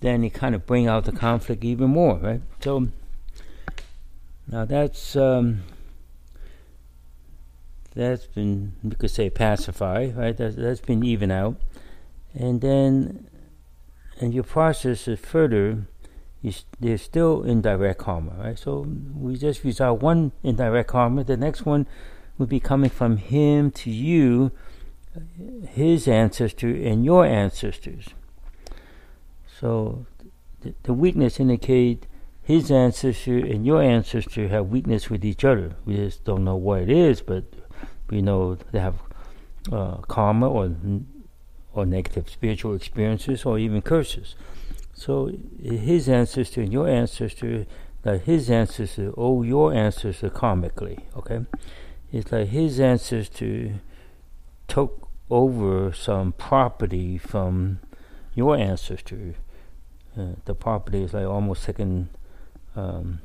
then 0.00 0.24
it 0.24 0.30
kind 0.30 0.54
of 0.54 0.66
bring 0.66 0.86
out 0.86 1.04
the 1.04 1.12
conflict 1.12 1.64
even 1.64 1.90
more, 1.90 2.16
right? 2.18 2.42
So 2.60 2.88
now 4.48 4.64
that's 4.64 5.16
um, 5.16 5.62
that's 7.94 8.26
been 8.26 8.72
you 8.82 8.90
could 8.90 9.10
say 9.10 9.30
pacify, 9.30 10.10
right? 10.14 10.36
That's, 10.36 10.56
that's 10.56 10.80
been 10.80 11.04
even 11.04 11.30
out, 11.30 11.56
and 12.34 12.60
then 12.60 13.28
and 14.20 14.34
you 14.34 14.42
process 14.42 15.08
it 15.08 15.18
further. 15.18 15.86
You, 16.40 16.52
there's 16.80 17.02
still 17.02 17.44
indirect 17.44 18.00
karma, 18.00 18.32
right? 18.36 18.58
So 18.58 18.86
we 19.14 19.36
just 19.36 19.62
resolve 19.62 20.02
one 20.02 20.32
indirect 20.42 20.88
karma. 20.88 21.22
The 21.22 21.36
next 21.36 21.64
one 21.64 21.86
would 22.36 22.48
be 22.48 22.58
coming 22.58 22.90
from 22.90 23.18
him 23.18 23.70
to 23.70 23.90
you, 23.90 24.50
his 25.68 26.08
ancestor, 26.08 26.68
and 26.68 27.04
your 27.04 27.24
ancestors. 27.24 28.06
So 29.60 30.06
the 30.82 30.92
weakness 30.92 31.38
indicate 31.38 32.06
his 32.42 32.70
ancestor 32.70 33.38
and 33.38 33.64
your 33.64 33.80
ancestor 33.80 34.48
have 34.48 34.66
weakness 34.66 35.08
with 35.08 35.24
each 35.24 35.44
other. 35.44 35.76
We 35.84 35.96
just 35.96 36.24
don't 36.24 36.44
know 36.44 36.56
what 36.56 36.82
it 36.82 36.90
is, 36.90 37.22
but 37.22 37.44
we 38.10 38.20
know 38.20 38.56
they 38.72 38.80
have 38.80 38.96
uh, 39.70 39.96
karma 40.08 40.48
or 40.48 40.74
or 41.74 41.86
negative 41.86 42.28
spiritual 42.28 42.74
experiences 42.74 43.44
or 43.44 43.58
even 43.58 43.80
curses. 43.80 44.34
So 44.92 45.32
his 45.62 46.08
ancestor 46.08 46.60
and 46.60 46.72
your 46.72 46.88
ancestor, 46.88 47.66
that 48.02 48.22
his 48.22 48.50
ancestor 48.50 49.12
owe 49.16 49.42
your 49.42 49.72
ancestor 49.72 50.28
karmically. 50.28 51.00
Okay, 51.16 51.46
it's 52.12 52.30
like 52.30 52.48
his 52.48 52.78
ancestor 52.78 53.80
took 54.68 55.08
over 55.30 55.92
some 55.92 56.32
property 56.32 57.16
from 57.16 57.78
your 58.34 58.56
ancestor. 58.56 59.34
Uh, 60.18 60.32
the 60.44 60.54
property 60.54 61.02
is 61.02 61.14
like 61.14 61.26
almost 61.26 61.64
taking 61.64 62.10
um, 62.76 63.20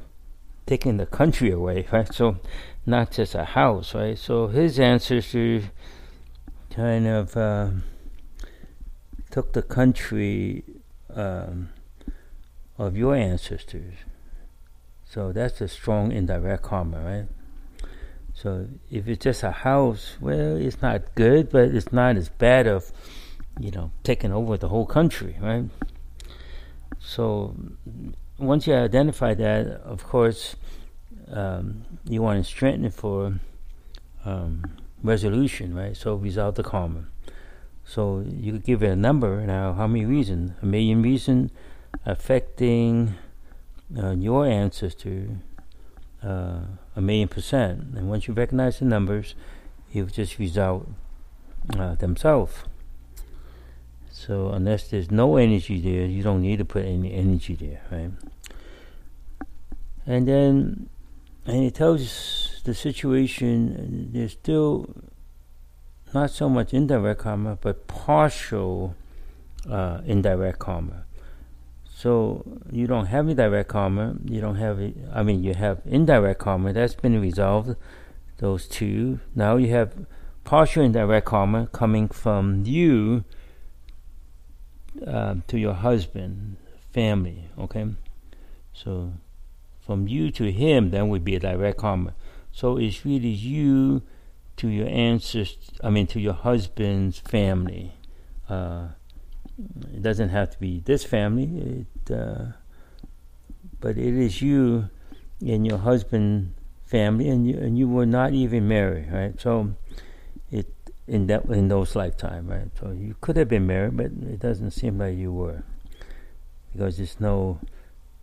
taking 0.65 0.97
the 0.97 1.05
country 1.05 1.51
away, 1.51 1.87
right? 1.91 2.13
So 2.13 2.37
not 2.85 3.11
just 3.11 3.35
a 3.35 3.43
house, 3.43 3.93
right? 3.93 4.17
So 4.17 4.47
his 4.47 4.79
ancestors 4.79 5.65
kind 6.69 7.07
of 7.07 7.35
uh, 7.35 7.69
took 9.31 9.53
the 9.53 9.61
country 9.61 10.63
um, 11.13 11.69
of 12.77 12.95
your 12.95 13.15
ancestors. 13.15 13.93
So 15.09 15.31
that's 15.31 15.61
a 15.61 15.67
strong 15.67 16.11
indirect 16.11 16.63
karma, 16.63 16.99
right? 16.99 17.27
So 18.33 18.67
if 18.91 19.07
it's 19.07 19.23
just 19.23 19.41
a 19.41 19.51
house, 19.51 20.15
well, 20.21 20.57
it's 20.57 20.79
not 20.81 21.15
good, 21.15 21.49
but 21.49 21.69
it's 21.69 21.91
not 21.91 22.17
as 22.17 22.29
bad 22.29 22.67
of, 22.67 22.91
you 23.59 23.71
know, 23.71 23.91
taking 24.03 24.31
over 24.31 24.57
the 24.57 24.69
whole 24.69 24.85
country, 24.85 25.35
right? 25.41 25.65
So 26.99 27.55
once 28.37 28.67
you 28.67 28.73
identify 28.73 29.33
that, 29.33 29.67
of 29.83 30.03
course, 30.03 30.55
um, 31.31 31.83
you 32.05 32.21
want 32.21 32.43
to 32.43 32.49
strengthen 32.49 32.85
it 32.85 32.93
for 32.93 33.39
um, 34.25 34.63
resolution, 35.03 35.75
right? 35.75 35.95
So 35.95 36.15
resolve 36.15 36.55
the 36.55 36.63
karma. 36.63 37.05
So 37.85 38.23
you 38.27 38.53
could 38.53 38.63
give 38.63 38.83
it 38.83 38.89
a 38.89 38.95
number 38.95 39.45
now. 39.45 39.73
How 39.73 39.87
many 39.87 40.05
reasons? 40.05 40.51
A 40.61 40.65
million 40.65 41.01
reasons 41.01 41.51
affecting 42.05 43.15
uh, 43.97 44.11
your 44.11 44.45
ancestor. 44.45 45.27
Uh, 46.23 46.61
a 46.95 47.01
million 47.01 47.27
percent. 47.27 47.95
And 47.95 48.09
once 48.09 48.27
you 48.27 48.33
recognize 48.33 48.79
the 48.79 48.85
numbers, 48.85 49.35
you 49.91 50.05
just 50.05 50.39
resolve 50.39 50.87
uh, 51.77 51.95
themselves. 51.95 52.63
So 54.17 54.49
unless 54.49 54.87
there's 54.87 55.11
no 55.11 55.37
energy 55.37 55.79
there, 55.79 56.07
you 56.07 56.23
don't 56.23 56.41
need 56.41 56.57
to 56.57 56.65
put 56.65 56.85
any 56.85 57.13
energy 57.13 57.53
there, 57.53 57.81
right? 57.91 58.11
And 60.07 60.27
then 60.27 60.89
and 61.45 61.63
it 61.63 61.75
tells 61.75 62.61
the 62.63 62.73
situation 62.73 64.09
there's 64.11 64.31
still 64.31 64.89
not 66.15 66.31
so 66.31 66.49
much 66.49 66.73
indirect 66.73 67.21
karma, 67.21 67.59
but 67.61 67.87
partial 67.87 68.95
uh, 69.69 70.01
indirect 70.03 70.57
karma. 70.57 71.05
So 71.85 72.43
you 72.71 72.87
don't 72.87 73.05
have 73.05 73.29
indirect 73.29 73.69
karma. 73.69 74.15
You 74.25 74.41
don't 74.41 74.55
have. 74.55 74.81
I 75.13 75.21
mean, 75.21 75.43
you 75.43 75.53
have 75.53 75.81
indirect 75.85 76.39
karma 76.39 76.73
that's 76.73 76.95
been 76.95 77.21
resolved. 77.21 77.75
Those 78.39 78.67
two. 78.67 79.19
Now 79.35 79.57
you 79.57 79.69
have 79.69 79.93
partial 80.43 80.83
indirect 80.83 81.07
direct 81.07 81.27
karma 81.27 81.67
coming 81.67 82.07
from 82.07 82.65
you 82.65 83.23
uh, 85.05 85.35
to 85.47 85.57
your 85.57 85.73
husband, 85.73 86.57
family. 86.91 87.49
Okay, 87.57 87.85
so 88.73 89.13
from 89.79 90.07
you 90.07 90.31
to 90.31 90.51
him, 90.51 90.91
then 90.91 91.09
would 91.09 91.23
be 91.23 91.35
a 91.35 91.39
direct 91.39 91.77
karma. 91.77 92.13
So 92.51 92.77
it's 92.77 93.05
really 93.05 93.29
you 93.29 94.01
to 94.57 94.67
your 94.67 94.87
ancestors. 94.87 95.71
I 95.83 95.89
mean, 95.89 96.07
to 96.07 96.19
your 96.19 96.33
husband's 96.33 97.19
family. 97.19 97.93
Uh, 98.49 98.89
it 99.93 100.01
doesn't 100.01 100.29
have 100.29 100.51
to 100.51 100.59
be 100.59 100.79
this 100.79 101.03
family. 101.03 101.85
It, 102.05 102.11
uh, 102.13 102.45
but 103.79 103.97
it 103.97 104.13
is 104.13 104.41
you 104.41 104.89
and 105.41 105.65
your 105.65 105.77
husband 105.77 106.53
family, 106.85 107.29
and 107.29 107.47
you 107.47 107.57
and 107.57 107.77
you 107.77 107.87
were 107.87 108.05
not 108.05 108.33
even 108.33 108.67
married, 108.67 109.11
right? 109.11 109.39
So 109.39 109.75
in 111.07 111.27
that 111.27 111.45
in 111.45 111.69
those 111.69 111.95
lifetime, 111.95 112.47
right? 112.47 112.69
So 112.79 112.91
you 112.91 113.15
could 113.21 113.37
have 113.37 113.47
been 113.47 113.65
married, 113.65 113.97
but 113.97 114.07
it 114.07 114.39
doesn't 114.39 114.71
seem 114.71 114.97
like 114.97 115.17
you 115.17 115.31
were, 115.31 115.63
because 116.73 116.97
there's 116.97 117.19
no 117.19 117.59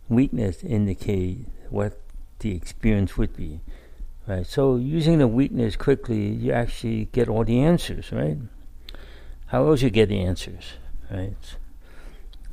weakness 0.07 0.63
indicate 0.63 1.47
what 1.69 1.99
the 2.39 2.55
experience 2.55 3.17
would 3.17 3.35
be, 3.35 3.61
right? 4.27 4.45
So 4.45 4.75
using 4.75 5.17
the 5.17 5.27
weakness 5.27 5.75
quickly, 5.75 6.27
you 6.27 6.51
actually 6.51 7.05
get 7.05 7.27
all 7.27 7.43
the 7.43 7.59
answers, 7.59 8.11
right? 8.11 8.37
How 9.47 9.67
else 9.67 9.81
you 9.81 9.89
get 9.89 10.09
the 10.09 10.21
answers, 10.21 10.73
right? 11.09 11.35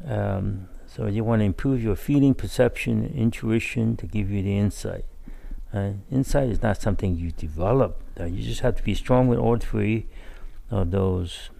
Um, 0.06 0.68
so 0.86 1.06
you 1.06 1.24
want 1.24 1.40
to 1.40 1.44
improve 1.44 1.82
your 1.82 1.96
feeling, 1.96 2.34
perception, 2.34 3.12
intuition 3.14 3.96
to 3.96 4.06
give 4.06 4.30
you 4.30 4.42
the 4.42 4.56
insight. 4.58 5.04
Uh, 5.72 5.92
insight 6.10 6.48
is 6.50 6.62
not 6.62 6.80
something 6.80 7.16
you 7.16 7.32
develop. 7.32 8.02
You 8.18 8.42
just 8.42 8.60
have 8.60 8.76
to 8.76 8.82
be 8.82 8.94
strong 8.94 9.26
with 9.28 9.38
all 9.38 9.56
three 9.56 10.06
those 10.84 11.50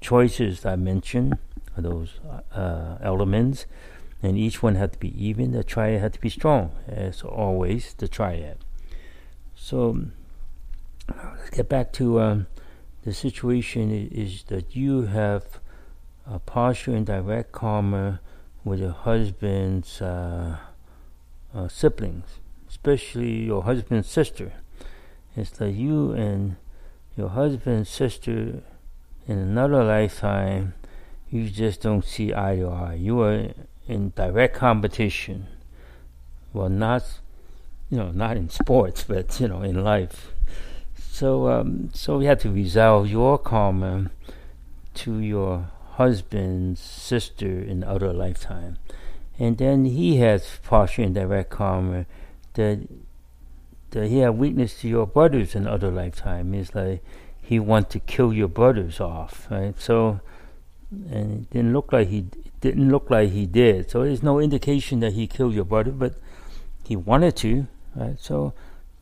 choices 0.00 0.66
I 0.66 0.76
mentioned, 0.76 1.38
those 1.76 2.20
uh, 2.52 2.96
elements, 3.00 3.66
and 4.22 4.38
each 4.38 4.62
one 4.62 4.74
had 4.74 4.92
to 4.94 4.98
be 4.98 5.12
even. 5.24 5.52
The 5.52 5.64
triad 5.64 6.00
had 6.00 6.12
to 6.14 6.20
be 6.20 6.28
strong, 6.28 6.72
as 6.86 7.22
always. 7.22 7.94
The 7.94 8.08
triad. 8.08 8.58
So 9.54 10.06
let's 11.08 11.50
get 11.50 11.68
back 11.68 11.92
to 11.94 12.20
um, 12.20 12.46
the 13.02 13.12
situation. 13.12 13.90
Is 14.12 14.44
that 14.44 14.74
you 14.74 15.02
have 15.02 15.60
a 16.26 16.38
partial 16.38 16.94
and 16.94 17.06
direct 17.06 17.52
karma 17.52 18.20
with 18.64 18.80
your 18.80 18.92
husband's 18.92 20.00
uh, 20.00 20.58
uh, 21.54 21.68
siblings 21.68 22.38
especially 22.74 23.44
your 23.44 23.62
husband's 23.62 24.08
sister. 24.08 24.52
It's 25.36 25.50
that 25.58 25.70
you 25.70 26.12
and 26.12 26.56
your 27.16 27.28
husband's 27.28 27.88
sister 27.88 28.62
in 29.26 29.38
another 29.38 29.84
lifetime, 29.84 30.74
you 31.30 31.48
just 31.48 31.82
don't 31.82 32.04
see 32.04 32.34
eye 32.34 32.56
to 32.56 32.68
eye. 32.68 32.94
You 32.94 33.20
are 33.22 33.48
in 33.88 34.12
direct 34.14 34.56
competition. 34.56 35.46
Well, 36.52 36.68
not, 36.68 37.20
you 37.90 37.98
know, 37.98 38.10
not 38.10 38.36
in 38.36 38.48
sports, 38.48 39.04
but 39.04 39.40
you 39.40 39.48
know, 39.48 39.62
in 39.62 39.82
life. 39.82 40.32
So, 41.10 41.48
um, 41.48 41.90
so 41.92 42.18
we 42.18 42.26
have 42.26 42.40
to 42.40 42.50
resolve 42.50 43.08
your 43.08 43.38
karma 43.38 44.10
to 44.94 45.18
your 45.18 45.70
husband's 45.92 46.80
sister 46.80 47.46
in 47.46 47.84
other 47.84 48.12
lifetime, 48.12 48.78
and 49.38 49.58
then 49.58 49.84
he 49.84 50.16
has 50.16 50.58
partial 50.64 51.04
and 51.04 51.14
direct 51.14 51.50
karma 51.50 52.06
that 52.54 52.88
that 53.94 54.08
he 54.08 54.18
had 54.18 54.30
weakness 54.38 54.80
to 54.80 54.88
your 54.88 55.06
brothers 55.06 55.54
in 55.54 55.66
other 55.66 55.90
lifetime. 55.90 56.52
It's 56.52 56.74
like 56.74 57.02
he 57.40 57.58
want 57.58 57.90
to 57.90 58.00
kill 58.00 58.32
your 58.32 58.48
brothers 58.48 59.00
off, 59.00 59.46
right? 59.50 59.78
So, 59.80 60.20
and 60.90 61.42
it 61.42 61.50
didn't 61.50 61.72
look 61.72 61.92
like 61.92 62.08
he 62.08 62.26
didn't 62.60 62.90
look 62.90 63.10
like 63.10 63.30
he 63.30 63.46
did. 63.46 63.90
So 63.90 64.04
there's 64.04 64.22
no 64.22 64.40
indication 64.40 65.00
that 65.00 65.12
he 65.12 65.26
killed 65.26 65.54
your 65.54 65.64
brother, 65.64 65.92
but 65.92 66.14
he 66.84 66.96
wanted 66.96 67.36
to, 67.36 67.66
right? 67.94 68.18
So 68.18 68.52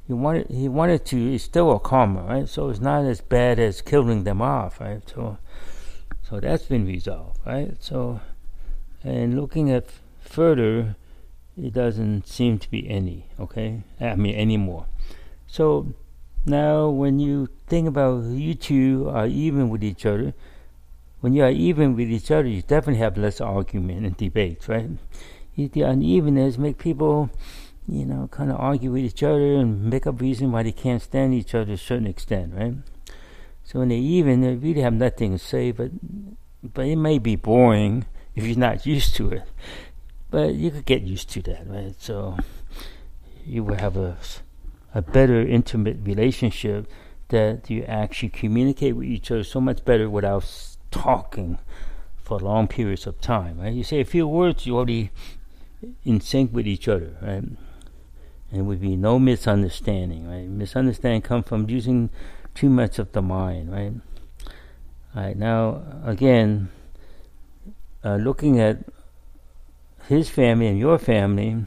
he 0.06 0.12
wanted 0.12 0.48
he 0.48 0.68
wanted 0.68 1.06
to. 1.06 1.34
It's 1.34 1.44
still 1.44 1.72
a 1.72 1.80
karma, 1.80 2.22
right? 2.22 2.48
So 2.48 2.68
it's 2.68 2.80
not 2.80 3.04
as 3.04 3.20
bad 3.20 3.58
as 3.58 3.80
killing 3.80 4.24
them 4.24 4.42
off, 4.42 4.80
right? 4.80 5.02
So, 5.08 5.38
so 6.22 6.40
that's 6.40 6.64
been 6.64 6.86
resolved, 6.86 7.40
right? 7.46 7.76
So, 7.80 8.20
and 9.02 9.40
looking 9.40 9.70
at 9.70 9.86
further 10.20 10.96
it 11.60 11.72
doesn't 11.72 12.26
seem 12.26 12.58
to 12.58 12.70
be 12.70 12.88
any, 12.88 13.26
okay? 13.38 13.82
I 14.00 14.14
mean, 14.14 14.34
anymore. 14.34 14.86
So 15.46 15.92
now, 16.46 16.88
when 16.88 17.20
you 17.20 17.48
think 17.66 17.86
about 17.86 18.24
you 18.24 18.54
two 18.54 19.08
are 19.10 19.26
even 19.26 19.68
with 19.68 19.84
each 19.84 20.06
other, 20.06 20.34
when 21.20 21.34
you 21.34 21.44
are 21.44 21.50
even 21.50 21.94
with 21.94 22.10
each 22.10 22.30
other, 22.30 22.48
you 22.48 22.62
definitely 22.62 23.00
have 23.00 23.16
less 23.16 23.40
argument 23.40 24.06
and 24.06 24.16
debates, 24.16 24.68
right? 24.68 24.90
The 25.56 25.82
unevenness 25.82 26.58
make 26.58 26.78
people, 26.78 27.30
you 27.86 28.06
know, 28.06 28.28
kind 28.32 28.50
of 28.50 28.58
argue 28.58 28.90
with 28.90 29.04
each 29.04 29.22
other 29.22 29.54
and 29.56 29.84
make 29.84 30.06
up 30.06 30.20
reason 30.20 30.50
why 30.50 30.62
they 30.62 30.72
can't 30.72 31.02
stand 31.02 31.34
each 31.34 31.54
other 31.54 31.66
to 31.66 31.72
a 31.74 31.78
certain 31.78 32.06
extent, 32.06 32.54
right? 32.56 32.74
So 33.62 33.78
when 33.78 33.90
they're 33.90 33.98
even, 33.98 34.40
they 34.40 34.56
really 34.56 34.80
have 34.80 34.94
nothing 34.94 35.32
to 35.32 35.38
say, 35.38 35.70
but 35.70 35.90
but 36.62 36.86
it 36.86 36.96
may 36.96 37.18
be 37.18 37.36
boring 37.36 38.06
if 38.34 38.44
you're 38.44 38.56
not 38.56 38.86
used 38.86 39.14
to 39.16 39.30
it. 39.30 39.42
But 40.32 40.54
you 40.54 40.70
could 40.70 40.86
get 40.86 41.02
used 41.02 41.28
to 41.32 41.42
that, 41.42 41.68
right? 41.68 41.94
So 41.98 42.38
you 43.44 43.62
will 43.62 43.76
have 43.76 43.98
a, 43.98 44.16
a 44.94 45.02
better 45.02 45.40
intimate 45.42 45.98
relationship 46.02 46.90
that 47.28 47.68
you 47.68 47.84
actually 47.84 48.30
communicate 48.30 48.96
with 48.96 49.06
each 49.06 49.30
other 49.30 49.44
so 49.44 49.60
much 49.60 49.84
better 49.84 50.08
without 50.08 50.50
talking 50.90 51.58
for 52.16 52.38
long 52.38 52.66
periods 52.66 53.06
of 53.06 53.20
time, 53.20 53.60
right? 53.60 53.74
You 53.74 53.84
say 53.84 54.00
a 54.00 54.06
few 54.06 54.26
words, 54.26 54.66
you're 54.66 54.78
already 54.78 55.10
in 56.02 56.22
sync 56.22 56.50
with 56.50 56.66
each 56.66 56.88
other, 56.88 57.14
right? 57.20 57.44
And 58.50 58.66
would 58.66 58.80
be 58.80 58.96
no 58.96 59.18
misunderstanding, 59.18 60.26
right? 60.26 60.48
Misunderstanding 60.48 61.20
comes 61.20 61.46
from 61.46 61.68
using 61.68 62.08
too 62.54 62.70
much 62.70 62.98
of 62.98 63.12
the 63.12 63.20
mind, 63.20 63.70
right? 63.70 63.92
All 65.14 65.22
right, 65.22 65.36
now 65.36 65.82
again, 66.06 66.70
uh, 68.02 68.16
looking 68.16 68.58
at 68.58 68.78
his 70.08 70.28
family 70.28 70.66
and 70.66 70.78
your 70.78 70.98
family, 70.98 71.64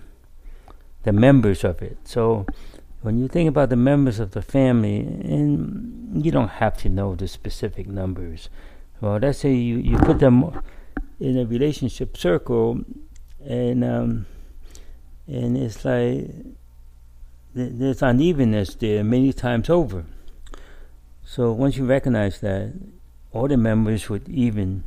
the 1.04 1.14
members 1.14 1.64
of 1.64 1.82
it. 1.82 1.98
So 2.04 2.46
when 3.02 3.20
you 3.20 3.28
think 3.28 3.48
about 3.48 3.70
the 3.70 3.76
members 3.76 4.20
of 4.20 4.32
the 4.32 4.42
family, 4.42 5.00
and 5.00 6.26
you 6.26 6.32
don't 6.32 6.50
have 6.50 6.78
to 6.80 6.90
know 6.90 7.16
the 7.16 7.28
specific 7.28 7.88
numbers. 7.88 8.50
Well, 9.00 9.18
let's 9.18 9.40
say 9.40 9.54
you, 9.54 9.78
you 9.78 9.98
put 9.98 10.20
them 10.20 10.60
in 11.20 11.38
a 11.38 11.46
relationship 11.46 12.18
circle, 12.18 12.82
and 13.46 13.84
um, 13.84 14.26
and 15.28 15.58
it's 15.58 15.86
like 15.86 16.32
there's 17.54 18.02
unevenness 18.02 18.76
there 18.76 19.04
many 19.04 19.34
times 19.34 19.70
over. 19.70 20.06
So 21.24 21.52
once 21.52 21.78
you 21.78 21.86
recognize 21.86 22.40
that, 22.42 22.74
all 23.32 23.48
the 23.48 23.58
members 23.58 24.10
would 24.10 24.28
even 24.30 24.84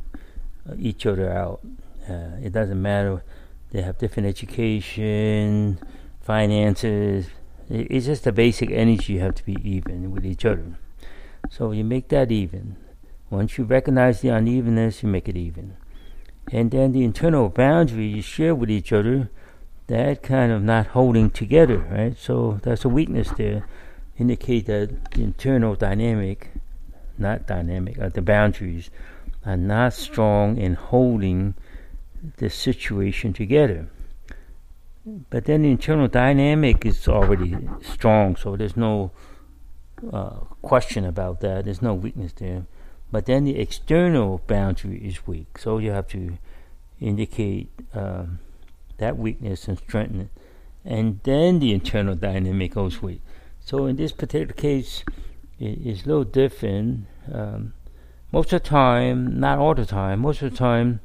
uh, 0.69 0.75
each 0.77 1.05
other 1.05 1.31
out. 1.31 1.61
Uh, 2.09 2.37
it 2.41 2.51
doesn't 2.51 2.81
matter 2.81 3.23
they 3.71 3.81
have 3.81 3.97
different 3.97 4.27
education, 4.27 5.79
finances. 6.21 7.27
It's 7.69 8.07
just 8.07 8.23
the 8.23 8.31
basic 8.31 8.71
energy 8.71 9.13
you 9.13 9.19
have 9.19 9.35
to 9.35 9.45
be 9.45 9.57
even 9.63 10.11
with 10.11 10.25
each 10.25 10.45
other. 10.45 10.77
So 11.49 11.71
you 11.71 11.83
make 11.83 12.07
that 12.09 12.31
even. 12.31 12.77
Once 13.29 13.57
you 13.57 13.63
recognize 13.63 14.21
the 14.21 14.29
unevenness, 14.29 15.03
you 15.03 15.09
make 15.09 15.29
it 15.29 15.37
even. 15.37 15.77
And 16.51 16.71
then 16.71 16.93
the 16.93 17.03
internal 17.03 17.49
boundary 17.49 18.07
you 18.07 18.21
share 18.23 18.55
with 18.55 18.71
each 18.71 18.91
other, 18.91 19.29
that 19.85 20.23
kind 20.23 20.51
of 20.51 20.63
not 20.63 20.87
holding 20.87 21.29
together, 21.29 21.77
right? 21.77 22.17
So 22.17 22.59
that's 22.63 22.85
a 22.85 22.89
weakness 22.89 23.29
there. 23.37 23.67
Indicate 24.17 24.65
that 24.65 25.11
the 25.11 25.23
internal 25.23 25.75
dynamic, 25.75 26.51
not 27.17 27.45
dynamic, 27.45 27.99
uh, 27.99 28.09
the 28.09 28.21
boundaries 28.21 28.89
are 29.45 29.57
not 29.57 29.93
strong 29.93 30.57
in 30.57 30.73
holding 30.73 31.53
the 32.37 32.49
situation 32.49 33.33
together. 33.33 33.87
But 35.29 35.45
then 35.45 35.63
the 35.63 35.71
internal 35.71 36.07
dynamic 36.07 36.85
is 36.85 37.07
already 37.07 37.57
strong, 37.81 38.35
so 38.35 38.55
there's 38.55 38.77
no 38.77 39.11
uh, 40.11 40.41
question 40.61 41.05
about 41.05 41.41
that. 41.41 41.65
There's 41.65 41.81
no 41.81 41.93
weakness 41.93 42.33
there. 42.33 42.65
But 43.11 43.25
then 43.25 43.43
the 43.43 43.59
external 43.59 44.41
boundary 44.45 44.97
is 44.99 45.25
weak, 45.25 45.57
so 45.57 45.79
you 45.79 45.91
have 45.91 46.07
to 46.09 46.37
indicate 46.99 47.69
um, 47.93 48.39
that 48.97 49.17
weakness 49.17 49.67
and 49.67 49.77
strengthen 49.77 50.21
it. 50.21 50.29
And 50.85 51.19
then 51.23 51.59
the 51.59 51.73
internal 51.73 52.15
dynamic 52.15 52.73
goes 52.73 53.01
weak. 53.01 53.21
So 53.59 53.85
in 53.85 53.95
this 53.95 54.11
particular 54.11 54.53
case, 54.53 55.03
it 55.59 55.85
is 55.85 56.03
a 56.03 56.07
little 56.07 56.23
different. 56.23 57.07
Um, 57.31 57.73
most 58.31 58.53
of 58.53 58.61
the 58.61 58.69
time, 58.69 59.39
not 59.39 59.57
all 59.57 59.73
the 59.73 59.85
time, 59.85 60.19
most 60.19 60.41
of 60.41 60.51
the 60.51 60.57
time, 60.57 61.01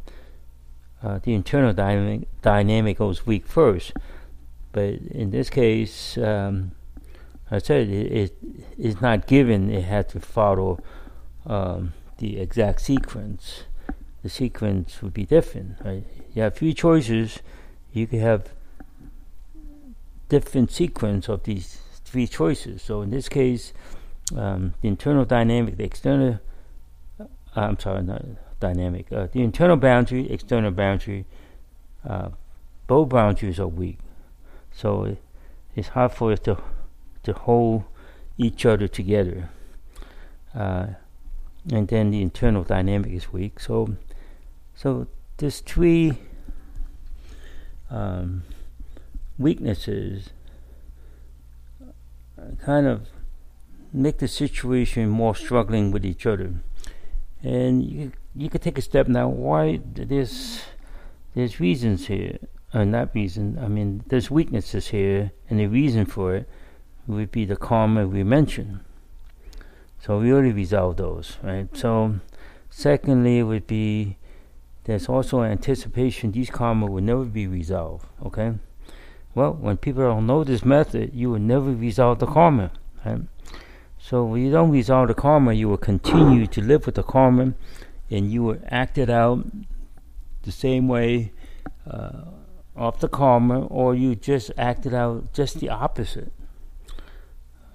uh, 1.05 1.19
the 1.23 1.35
internal 1.35 1.75
dynamic, 1.75 2.29
dynamic 2.41 2.99
goes 2.99 3.27
weak 3.27 3.47
first. 3.47 3.93
But 4.73 4.95
in 5.11 5.31
this 5.31 5.51
case, 5.51 6.17
um, 6.17 6.73
I 7.51 7.59
said 7.59 7.89
it, 7.89 8.13
it 8.13 8.37
is 8.79 9.01
not 9.01 9.27
given. 9.27 9.71
It 9.71 9.85
has 9.85 10.07
to 10.07 10.21
follow 10.21 10.81
um, 11.47 11.93
the 12.19 12.39
exact 12.39 12.81
sequence. 12.81 13.65
The 14.23 14.31
sequence 14.31 15.03
would 15.03 15.13
be 15.13 15.27
different. 15.27 15.77
Right? 15.85 16.05
You 16.35 16.43
have 16.43 16.55
three 16.55 16.73
choices. 16.73 17.41
You 17.93 18.07
could 18.07 18.21
have 18.21 18.49
different 20.31 20.73
sequence 20.73 21.29
of 21.29 21.43
these 21.43 21.81
three 22.05 22.27
choices. 22.27 22.81
So 22.81 23.03
in 23.03 23.11
this 23.11 23.29
case, 23.29 23.75
um, 24.35 24.73
the 24.81 24.89
internal 24.89 25.27
dynamic, 25.27 25.77
the 25.77 25.85
external. 25.85 26.41
Uh, 27.21 27.27
I'm 27.55 27.79
sorry, 27.79 28.03
not 28.03 28.25
dynamic. 28.69 29.13
Uh, 29.13 29.27
the 29.33 29.43
internal 29.43 29.77
boundary, 29.77 30.31
external 30.31 30.71
boundary. 30.71 31.25
Uh, 32.09 32.29
both 32.87 33.09
boundaries 33.09 33.59
are 33.59 33.73
weak, 33.83 33.99
so 34.73 35.05
it, 35.05 35.19
it's 35.75 35.89
hard 35.89 36.13
for 36.13 36.33
us 36.33 36.41
to 36.41 36.55
to 37.23 37.33
hold 37.33 37.85
each 38.37 38.67
other 38.67 38.89
together. 38.89 39.49
Uh, 40.55 40.87
and 41.73 41.89
then 41.89 42.11
the 42.11 42.21
internal 42.21 42.63
dynamic 42.63 43.13
is 43.13 43.33
weak. 43.33 43.59
So, 43.59 43.97
so 44.75 45.07
there's 45.39 45.61
three 45.61 46.13
um, 47.91 48.43
weaknesses 49.39 50.31
kind 52.61 52.87
of 52.87 53.09
make 53.93 54.19
the 54.19 54.29
situation 54.29 55.09
more 55.09 55.35
struggling 55.35 55.91
with 55.93 56.05
each 56.05 56.27
other. 56.27 56.53
And 57.43 57.83
you 57.83 58.13
you 58.37 58.51
could 58.51 58.63
take 58.63 58.79
a 58.79 58.83
step 58.83 59.09
now. 59.09 59.29
Why 59.29 59.81
there's 59.85 60.63
there's 61.35 61.61
reasons 61.61 62.07
here, 62.07 62.39
or 62.73 62.81
uh, 62.81 62.85
not 62.85 63.15
reason. 63.15 63.59
I 63.61 63.69
mean, 63.69 64.05
there's 64.09 64.31
weaknesses 64.31 64.89
here, 64.89 65.33
and 65.49 65.59
the 65.61 65.67
reason 65.67 66.07
for 66.07 66.35
it 66.37 66.49
would 67.07 67.31
be 67.31 67.45
the 67.45 67.57
karma 67.57 68.07
we 68.07 68.23
mentioned. 68.23 68.81
So 70.01 70.19
we 70.19 70.33
already 70.33 70.53
resolved 70.53 70.99
those, 70.99 71.39
right? 71.43 71.75
So, 71.75 72.17
secondly, 72.69 73.43
would 73.43 73.67
be 73.67 74.17
there's 74.85 75.09
also 75.09 75.43
anticipation 75.43 76.33
these 76.33 76.51
karma 76.51 76.87
will 76.87 77.03
never 77.03 77.25
be 77.25 77.47
resolved. 77.47 78.07
Okay, 78.25 78.55
well, 79.35 79.53
when 79.53 79.77
people 79.77 80.03
don't 80.03 80.27
know 80.27 80.45
this 80.45 80.65
method, 80.65 81.13
you 81.15 81.31
will 81.31 81.41
never 81.41 81.73
resolve 81.73 82.19
the 82.19 82.27
karma. 82.27 82.71
Right? 83.05 83.23
So 83.99 84.25
when 84.25 84.45
you 84.45 84.53
don't 84.53 84.71
resolve 84.71 85.09
the 85.09 85.15
karma, 85.15 85.55
you 85.55 85.69
will 85.69 85.79
continue 85.79 86.47
to 86.47 86.61
live 86.61 86.87
with 86.87 86.95
the 86.95 87.03
karma, 87.03 87.55
and 88.15 88.31
you 88.31 88.43
will 88.45 88.61
act 88.69 88.97
it 88.99 89.11
out 89.11 89.45
the 90.43 90.53
same 90.53 90.89
way 90.89 91.33
uh, 91.91 92.25
of 92.77 93.01
the 93.01 93.09
karma, 93.09 93.67
or 93.67 93.95
you 93.95 94.15
just 94.15 94.51
acted 94.57 94.95
out 94.95 95.33
just 95.33 95.61
the 95.61 95.69
opposite 95.69 96.33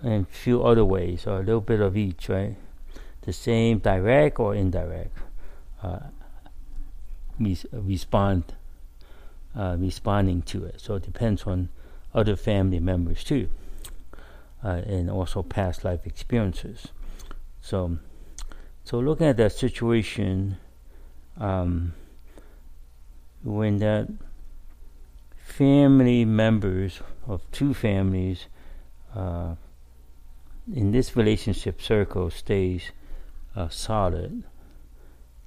and 0.02 0.26
a 0.26 0.34
few 0.34 0.64
other 0.64 0.86
ways, 0.86 1.28
or 1.28 1.38
a 1.38 1.44
little 1.44 1.62
bit 1.62 1.82
of 1.82 1.98
each, 1.98 2.30
right? 2.30 2.56
The 3.22 3.34
same 3.34 3.80
direct 3.80 4.40
or 4.40 4.56
indirect 4.56 5.18
uh, 5.84 6.00
res- 7.40 7.66
respond, 7.72 8.54
uh, 9.56 9.76
responding 9.78 10.42
to 10.44 10.66
it. 10.66 10.80
So 10.80 10.96
it 10.96 11.04
depends 11.04 11.44
on 11.44 11.70
other 12.14 12.36
family 12.36 12.80
members 12.80 13.24
too, 13.24 13.50
uh, 14.64 14.82
and 14.86 15.10
also 15.10 15.44
past 15.44 15.84
life 15.84 16.06
experiences. 16.06 16.88
So, 17.62 18.00
so 18.90 18.98
looking 18.98 19.28
at 19.28 19.38
that 19.38 19.52
situation, 19.52 20.58
um, 21.38 21.94
when 23.44 23.78
that 23.78 24.08
family 25.38 26.26
members 26.26 27.00
of 27.28 27.44
two 27.52 27.76
families 27.76 28.48
uh, 29.16 29.54
in 30.74 30.92
this 30.92 31.16
relationship 31.16 31.80
circle 31.84 32.32
stays 32.32 32.92
uh, 33.56 33.70
solid, 33.70 34.44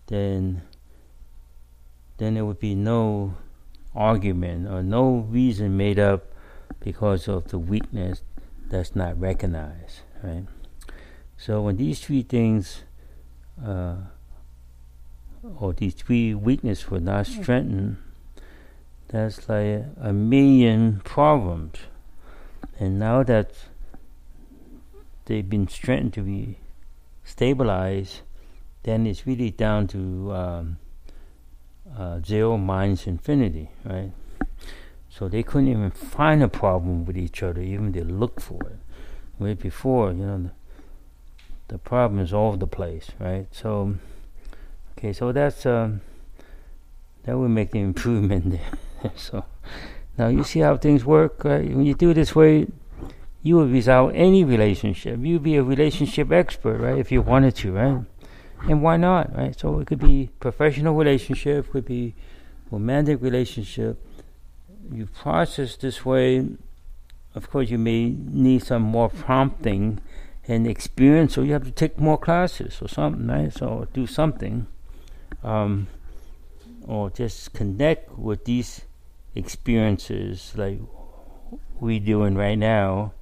then 0.06 0.62
then 2.18 2.34
there 2.34 2.44
would 2.44 2.60
be 2.60 2.76
no 2.76 3.34
argument 3.92 4.68
or 4.68 4.84
no 4.84 5.26
reason 5.28 5.76
made 5.76 5.98
up 5.98 6.26
because 6.78 7.26
of 7.26 7.48
the 7.48 7.58
weakness 7.58 8.22
that's 8.68 8.94
not 8.94 9.20
recognized, 9.20 10.02
right? 10.22 10.44
So 11.36 11.62
when 11.62 11.76
these 11.76 11.98
three 11.98 12.22
things 12.22 12.84
uh, 13.64 13.96
or 15.58 15.72
these 15.72 15.94
three 15.94 16.34
weaknesses 16.34 16.90
were 16.90 17.00
not 17.00 17.26
strengthened, 17.26 17.96
that's 19.08 19.48
like 19.48 19.84
a 20.00 20.12
million 20.12 21.00
problems. 21.04 21.78
And 22.78 22.98
now 22.98 23.22
that 23.24 23.50
they've 25.26 25.48
been 25.48 25.68
strengthened 25.68 26.14
to 26.14 26.22
be 26.22 26.58
stabilized, 27.24 28.20
then 28.84 29.06
it's 29.06 29.26
really 29.26 29.50
down 29.50 29.86
to 29.88 30.32
um, 30.32 30.78
uh, 31.96 32.20
zero 32.24 32.56
minus 32.56 33.06
infinity, 33.06 33.70
right? 33.84 34.12
So 35.08 35.28
they 35.28 35.42
couldn't 35.42 35.68
even 35.68 35.90
find 35.90 36.42
a 36.42 36.48
problem 36.48 37.04
with 37.04 37.18
each 37.18 37.42
other, 37.42 37.60
even 37.60 37.92
they 37.92 38.00
looked 38.00 38.40
for 38.40 38.60
it. 38.62 38.78
Where 39.38 39.54
before, 39.54 40.10
you 40.12 40.24
know, 40.24 40.50
the, 41.72 41.78
problem 41.78 42.20
is 42.20 42.32
all 42.32 42.48
over 42.48 42.56
the 42.56 42.66
place, 42.66 43.10
right? 43.18 43.46
So, 43.50 43.96
okay, 44.96 45.12
so 45.12 45.32
that's 45.32 45.64
um, 45.66 46.02
that 47.24 47.38
would 47.38 47.48
make 47.48 47.70
the 47.70 47.80
improvement 47.80 48.50
there. 48.50 49.12
so 49.16 49.44
now 50.18 50.28
you 50.28 50.44
see 50.44 50.60
how 50.60 50.76
things 50.76 51.04
work, 51.04 51.44
right? 51.44 51.68
When 51.68 51.86
you 51.86 51.94
do 51.94 52.12
this 52.14 52.34
way, 52.34 52.66
you 53.42 53.56
would 53.56 53.72
resolve 53.72 54.12
any 54.14 54.44
relationship. 54.44 55.18
You'd 55.20 55.42
be 55.42 55.56
a 55.56 55.62
relationship 55.62 56.30
expert, 56.30 56.78
right? 56.78 56.98
If 56.98 57.10
you 57.10 57.22
wanted 57.22 57.56
to, 57.56 57.72
right? 57.72 58.04
And 58.68 58.82
why 58.82 58.96
not, 58.96 59.36
right? 59.36 59.58
So 59.58 59.80
it 59.80 59.86
could 59.86 59.98
be 59.98 60.30
professional 60.38 60.94
relationship, 60.94 61.70
could 61.70 61.84
be 61.86 62.14
romantic 62.70 63.20
relationship. 63.20 64.00
You 64.92 65.06
process 65.06 65.76
this 65.76 66.04
way. 66.04 66.46
Of 67.34 67.50
course, 67.50 67.70
you 67.70 67.78
may 67.78 68.10
need 68.10 68.62
some 68.62 68.82
more 68.82 69.08
prompting 69.08 70.00
and 70.48 70.66
experience, 70.66 71.34
so 71.34 71.42
you 71.42 71.52
have 71.52 71.64
to 71.64 71.70
take 71.70 71.98
more 71.98 72.18
classes 72.18 72.80
or 72.82 72.88
something, 72.88 73.26
right? 73.26 73.52
So 73.52 73.86
do 73.92 74.06
something, 74.06 74.66
um, 75.44 75.86
or 76.86 77.10
just 77.10 77.52
connect 77.52 78.18
with 78.18 78.44
these 78.44 78.82
experiences 79.34 80.52
like 80.56 80.80
we 81.80 81.98
doing 81.98 82.34
right 82.34 82.58
now. 82.58 83.12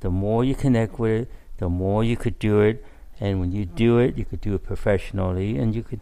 The 0.00 0.10
more 0.10 0.44
you 0.44 0.54
connect 0.54 0.98
with 0.98 1.22
it, 1.22 1.30
the 1.58 1.68
more 1.68 2.02
you 2.02 2.16
could 2.16 2.38
do 2.38 2.60
it. 2.60 2.84
And 3.20 3.38
when 3.38 3.52
you 3.52 3.64
do 3.64 3.98
it, 3.98 4.18
you 4.18 4.24
could 4.24 4.40
do 4.40 4.54
it 4.54 4.64
professionally. 4.64 5.56
And 5.56 5.74
you 5.74 5.82
could 5.82 6.00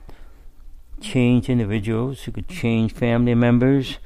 change 1.00 1.48
individuals, 1.48 2.26
you 2.26 2.32
could 2.32 2.48
change 2.48 2.92
family 2.92 3.34
members, 3.34 3.98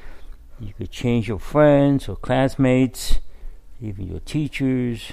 you 0.58 0.72
could 0.72 0.90
change 0.90 1.28
your 1.28 1.38
friends 1.38 2.08
or 2.08 2.16
classmates, 2.16 3.18
even 3.80 4.06
your 4.08 4.20
teachers, 4.20 5.12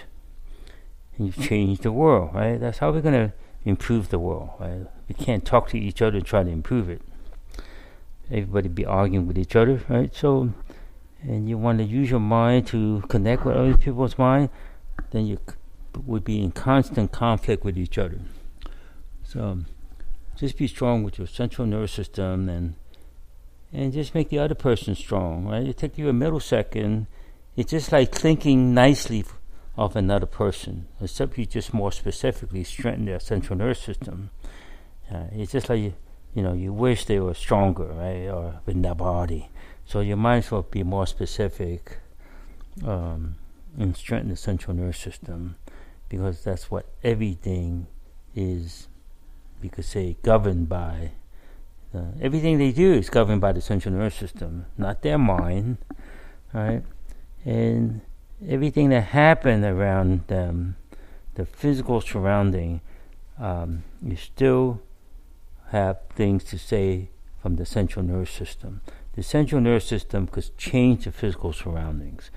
and 1.18 1.28
you 1.28 1.44
change 1.44 1.80
the 1.80 1.92
world, 1.92 2.34
right? 2.34 2.60
That's 2.60 2.80
how 2.80 2.92
we're 2.92 3.02
going 3.02 3.30
to 3.30 3.34
improve 3.66 4.10
the 4.10 4.20
world, 4.20 4.50
right? 4.60 4.88
We 5.08 5.16
can't 5.16 5.46
talk 5.46 5.70
to 5.70 5.80
each 5.80 6.02
other 6.02 6.18
and 6.18 6.26
try 6.26 6.44
to 6.44 6.50
improve 6.50 6.90
it. 6.90 7.02
Everybody 8.30 8.70
be 8.70 8.86
arguing 8.86 9.28
with 9.28 9.38
each 9.38 9.56
other, 9.56 9.82
right? 9.90 10.14
So, 10.16 10.54
and 11.22 11.50
you 11.50 11.58
want 11.58 11.80
to 11.80 11.84
use 11.84 12.10
your 12.10 12.20
mind 12.20 12.68
to 12.68 13.04
connect 13.10 13.46
with 13.46 13.56
other 13.56 13.78
people's 13.78 14.18
mind, 14.18 14.50
then 15.12 15.28
you 15.28 15.40
would 16.06 16.24
be 16.24 16.42
in 16.42 16.52
constant 16.52 17.12
conflict 17.12 17.64
with 17.64 17.78
each 17.78 17.98
other. 17.98 18.20
So 19.24 19.60
just 20.38 20.58
be 20.58 20.68
strong 20.68 21.04
with 21.04 21.18
your 21.18 21.28
central 21.28 21.68
nervous 21.68 21.92
system 21.92 22.50
and 22.50 22.76
and 23.74 23.94
just 23.94 24.14
make 24.14 24.28
the 24.30 24.40
other 24.40 24.56
person 24.56 24.96
strong, 24.96 25.46
right? 25.46 25.66
It 25.66 25.78
takes 25.78 25.98
you 25.98 26.10
a 26.10 26.14
millisecond. 26.14 27.08
It's 27.56 27.72
just 27.72 27.92
like 27.92 28.14
thinking 28.14 28.74
nicely 28.74 29.24
of 29.78 29.96
another 29.96 30.26
person, 30.26 30.88
except 31.00 31.38
you 31.38 31.46
just 31.46 31.74
more 31.74 31.92
specifically 31.92 32.64
strengthen 32.64 33.06
their 33.06 33.20
central 33.20 33.58
nervous 33.58 33.80
system. 33.80 34.30
Uh, 35.12 35.26
it's 35.32 35.52
just 35.52 35.70
like 35.70 35.80
you, 35.80 35.94
know, 36.44 36.54
you 36.54 36.72
wish 36.74 37.06
they 37.06 37.20
were 37.20 37.34
stronger, 37.34 37.86
right, 37.86 38.28
or 38.28 38.62
in 38.68 38.82
their 38.82 38.96
body. 38.96 39.50
So 39.86 40.00
you 40.00 40.16
might 40.16 40.38
as 40.38 40.52
well 40.52 40.64
be 40.64 40.84
more 40.84 41.08
specific. 41.08 42.00
Um, 42.86 43.36
and 43.78 43.96
strengthen 43.96 44.30
the 44.30 44.36
central 44.36 44.76
nervous 44.76 44.98
system 44.98 45.56
because 46.10 46.44
that's 46.44 46.70
what 46.70 46.86
everything 47.04 47.88
is, 48.36 48.88
you 49.62 49.70
could 49.70 49.86
say, 49.86 50.18
governed 50.24 50.68
by. 50.68 51.12
Uh, 51.94 52.12
everything 52.22 52.58
they 52.58 52.72
do 52.72 52.94
is 52.94 53.10
governed 53.10 53.42
by 53.42 53.52
the 53.52 53.62
central 53.62 53.94
nervous 53.94 54.16
system, 54.16 54.66
not 54.78 55.02
their 55.02 55.18
mind, 55.18 55.78
right? 56.54 56.84
And 57.46 58.02
everything 58.48 58.90
that 58.90 59.02
happened 59.02 59.64
around 59.66 60.28
them, 60.28 60.76
the 61.36 61.46
physical 61.46 62.02
surrounding, 62.02 62.82
um, 63.40 63.84
you 64.04 64.16
still 64.16 64.82
have 65.70 66.00
things 66.16 66.44
to 66.46 66.58
say 66.58 67.10
from 67.42 67.56
the 67.56 67.66
central 67.66 68.06
nervous 68.06 68.32
system. 68.32 68.82
The 69.14 69.24
central 69.24 69.62
nervous 69.62 69.86
system 69.86 70.28
could 70.28 70.56
change 70.58 71.06
the 71.06 71.12
physical 71.12 71.54
surroundings 71.54 72.32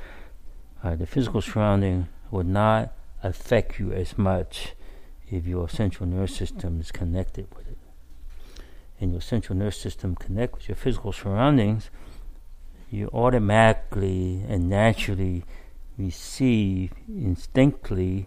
uh, 0.84 0.94
the 0.94 1.06
physical 1.06 1.40
surrounding 1.40 2.08
would 2.30 2.46
not 2.46 2.92
affect 3.22 3.78
you 3.78 3.90
as 3.92 4.18
much 4.18 4.74
if 5.30 5.46
your 5.46 5.66
central 5.66 6.06
nervous 6.06 6.36
system 6.36 6.78
is 6.78 6.92
connected 6.92 7.46
with 7.56 7.66
it. 7.68 7.78
And 9.00 9.10
your 9.10 9.22
central 9.22 9.58
nervous 9.58 9.78
system 9.78 10.14
connect 10.14 10.54
with 10.54 10.68
your 10.68 10.76
physical 10.76 11.12
surroundings, 11.12 11.88
you 12.90 13.08
automatically 13.14 14.44
and 14.46 14.68
naturally 14.68 15.44
receive 15.98 16.92
instinctively 17.08 18.26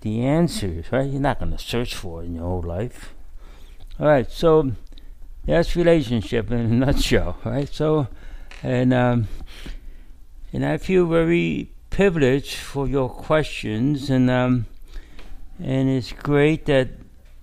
the 0.00 0.22
answers, 0.22 0.90
right? 0.90 1.10
You're 1.10 1.20
not 1.20 1.38
going 1.38 1.52
to 1.52 1.58
search 1.58 1.94
for 1.94 2.22
it 2.22 2.26
in 2.26 2.36
your 2.36 2.44
whole 2.44 2.62
life. 2.62 3.14
All 3.98 4.06
right, 4.06 4.30
so 4.30 4.72
that's 5.44 5.76
relationship 5.76 6.50
in 6.50 6.58
a 6.58 6.64
nutshell, 6.86 7.36
right? 7.44 7.68
So, 7.68 8.08
and 8.62 8.94
um, 8.94 9.28
and 10.52 10.64
I 10.64 10.78
feel 10.78 11.06
very 11.06 11.72
privileged 11.90 12.56
for 12.56 12.88
your 12.88 13.08
questions, 13.08 14.08
and 14.08 14.30
um, 14.30 14.66
and 15.62 15.90
it's 15.90 16.12
great 16.12 16.66
that 16.66 16.88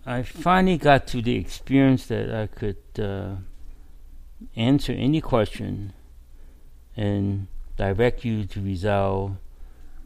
I 0.05 0.23
finally 0.23 0.77
got 0.77 1.05
to 1.07 1.21
the 1.21 1.35
experience 1.35 2.07
that 2.07 2.33
I 2.33 2.47
could 2.47 2.77
uh, 2.97 3.35
answer 4.55 4.93
any 4.93 5.21
question 5.21 5.93
and 6.95 7.47
direct 7.75 8.25
you 8.25 8.45
to 8.45 8.61
resolve 8.61 9.37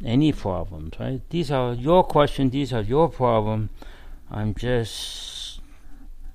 any 0.06 0.32
problems. 0.32 0.94
Right? 1.00 1.22
These 1.30 1.52
are 1.52 1.74
your 1.74 2.04
questions. 2.04 2.52
These 2.52 2.74
are 2.74 2.82
your 2.82 3.10
problem. 3.10 3.70
I'm 4.30 4.56
just 4.56 5.62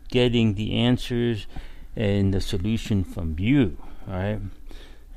getting 0.08 0.54
the 0.54 0.74
answers 0.74 1.46
and 1.94 2.32
the 2.32 2.40
solution 2.40 3.04
from 3.04 3.36
you. 3.38 3.78
Right? 4.06 4.40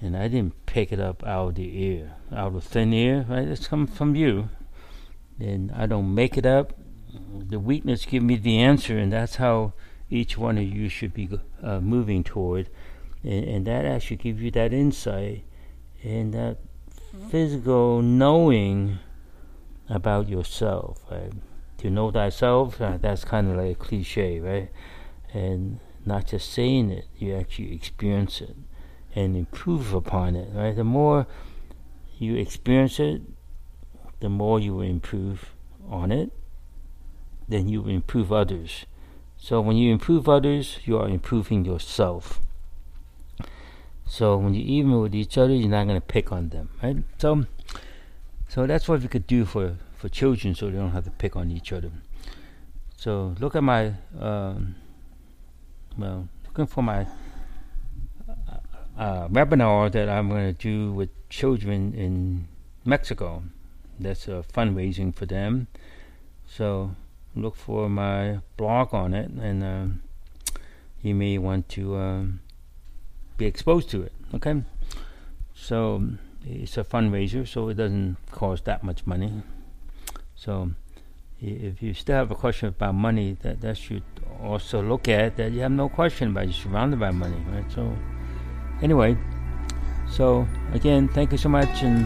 and 0.02 0.16
I 0.16 0.28
didn't 0.28 0.66
pick 0.66 0.92
it 0.92 1.00
up 1.00 1.26
out 1.26 1.50
of 1.50 1.56
the 1.56 1.98
air, 1.98 2.16
out 2.34 2.56
of 2.56 2.64
thin 2.64 2.94
air, 2.94 3.26
right? 3.28 3.48
It's 3.48 3.68
come 3.68 3.86
from 3.86 4.16
you. 4.16 4.50
And 5.40 5.72
I 5.72 5.86
don't 5.86 6.14
make 6.14 6.38
it 6.38 6.46
up. 6.46 6.74
The 7.48 7.60
weakness 7.60 8.06
give 8.06 8.24
me 8.24 8.36
the 8.36 8.60
answer, 8.60 8.98
and 8.98 9.12
that's 9.12 9.36
how 9.36 9.74
each 10.10 10.38
one 10.38 10.58
of 10.58 10.64
you 10.64 10.90
should 10.90 11.14
be 11.14 11.30
uh, 11.62 11.80
moving 11.80 12.24
toward. 12.24 12.70
And, 13.24 13.46
and, 13.46 13.68
that 13.68 13.86
actually 13.86 14.18
gives 14.18 14.42
you 14.42 14.52
that 14.52 14.74
insight 14.74 15.44
and 16.04 16.34
that 16.34 16.58
physical 17.30 18.02
knowing 18.02 19.00
about 19.90 20.30
yourself, 20.30 21.00
right? 21.12 21.34
To 21.80 21.90
know 21.90 22.12
thyself, 22.12 22.80
uh, 22.82 22.98
that's 22.98 23.24
kind 23.24 23.50
of 23.50 23.58
like 23.58 23.72
a 23.72 23.76
cliche, 23.76 24.40
right? 24.40 24.70
And 25.34 25.80
not 26.06 26.28
just 26.28 26.52
saying 26.52 26.92
it, 26.92 27.06
you 27.18 27.36
actually 27.36 27.74
experience 27.74 28.42
it 28.42 28.56
and 29.16 29.36
improve 29.36 29.94
upon 29.94 30.36
it. 30.36 30.50
Right, 30.54 30.76
the 30.76 30.84
more 30.84 31.28
you 32.18 32.36
experience 32.36 33.00
it, 33.00 33.22
the 34.20 34.30
more 34.30 34.60
you 34.60 34.76
will 34.76 34.82
improve 34.82 35.54
on 35.90 36.12
it. 36.12 36.32
Then 37.48 37.68
you 37.68 37.82
will 37.82 37.90
improve 37.90 38.32
others. 38.32 38.86
So 39.38 39.62
when 39.62 39.78
you 39.78 39.92
improve 39.92 40.30
others, 40.30 40.80
you 40.84 40.98
are 40.98 41.08
improving 41.08 41.66
yourself. 41.66 42.42
So 44.10 44.38
when 44.38 44.56
you 44.56 44.64
even 44.66 45.00
with 45.00 45.14
each 45.14 45.38
other, 45.38 45.54
you're 45.54 45.70
not 45.70 45.86
going 45.86 46.02
to 46.02 46.06
pick 46.06 46.32
on 46.32 46.50
them, 46.50 46.70
right? 46.82 46.98
So, 47.20 47.46
so 48.48 48.66
that's 48.66 48.88
what 48.90 49.02
we 49.02 49.08
could 49.08 49.28
do 49.28 49.46
for 49.46 49.76
for 49.96 50.10
children, 50.10 50.56
so 50.56 50.66
they 50.66 50.78
don't 50.78 50.92
have 50.92 51.04
to 51.04 51.12
pick 51.12 51.36
on 51.36 51.52
each 51.52 51.72
other. 51.72 51.92
So 52.98 53.36
look 53.40 53.56
at 53.56 53.64
my, 53.64 53.94
um, 54.20 54.76
well, 55.98 56.28
looking 56.48 56.66
for 56.66 56.82
my 56.82 57.06
uh, 58.98 59.28
webinar 59.28 59.92
that 59.92 60.10
I'm 60.10 60.28
going 60.30 60.54
to 60.54 60.62
do 60.62 60.92
with 60.92 61.10
children 61.30 61.94
in 61.94 62.48
Mexico. 62.86 63.44
That's 64.00 64.28
a 64.28 64.44
fundraising 64.54 65.14
for 65.14 65.26
them. 65.26 65.68
So 66.48 66.96
look 67.36 67.56
for 67.56 67.90
my 67.90 68.40
blog 68.58 68.94
on 68.94 69.14
it, 69.14 69.30
and 69.30 69.64
uh, 69.64 69.86
you 71.02 71.14
may 71.14 71.38
want 71.38 71.70
to 71.70 71.96
uh, 71.96 72.24
be 73.40 73.48
exposed 73.48 73.90
to 73.90 74.04
it. 74.04 74.12
Okay, 74.36 74.62
so 75.56 76.04
it's 76.46 76.78
a 76.78 76.84
fundraiser, 76.84 77.48
so 77.48 77.70
it 77.70 77.76
doesn't 77.76 78.18
cost 78.32 78.66
that 78.66 78.84
much 78.84 79.08
money. 79.08 79.42
So 80.36 80.72
if 81.42 81.82
you 81.82 81.94
still 81.94 82.16
have 82.16 82.32
a 82.32 82.36
question 82.36 82.70
about 82.70 82.94
money, 82.94 83.38
that 83.42 83.62
that 83.62 83.78
should 83.78 84.04
also 84.44 84.84
look 84.84 85.08
at 85.08 85.38
that 85.38 85.52
you 85.52 85.62
have 85.62 85.72
no 85.72 85.90
question 85.90 86.30
about. 86.30 86.46
You're 86.46 86.54
surrounded 86.54 87.00
by 87.00 87.12
money, 87.12 87.42
right? 87.50 87.70
So 87.72 87.96
anyway, 88.82 89.18
so 90.12 90.48
again, 90.74 91.08
thank 91.08 91.32
you 91.32 91.38
so 91.38 91.50
much 91.50 91.82
and, 91.82 92.06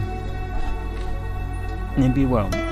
and 1.96 2.14
be 2.14 2.24
well. 2.24 2.63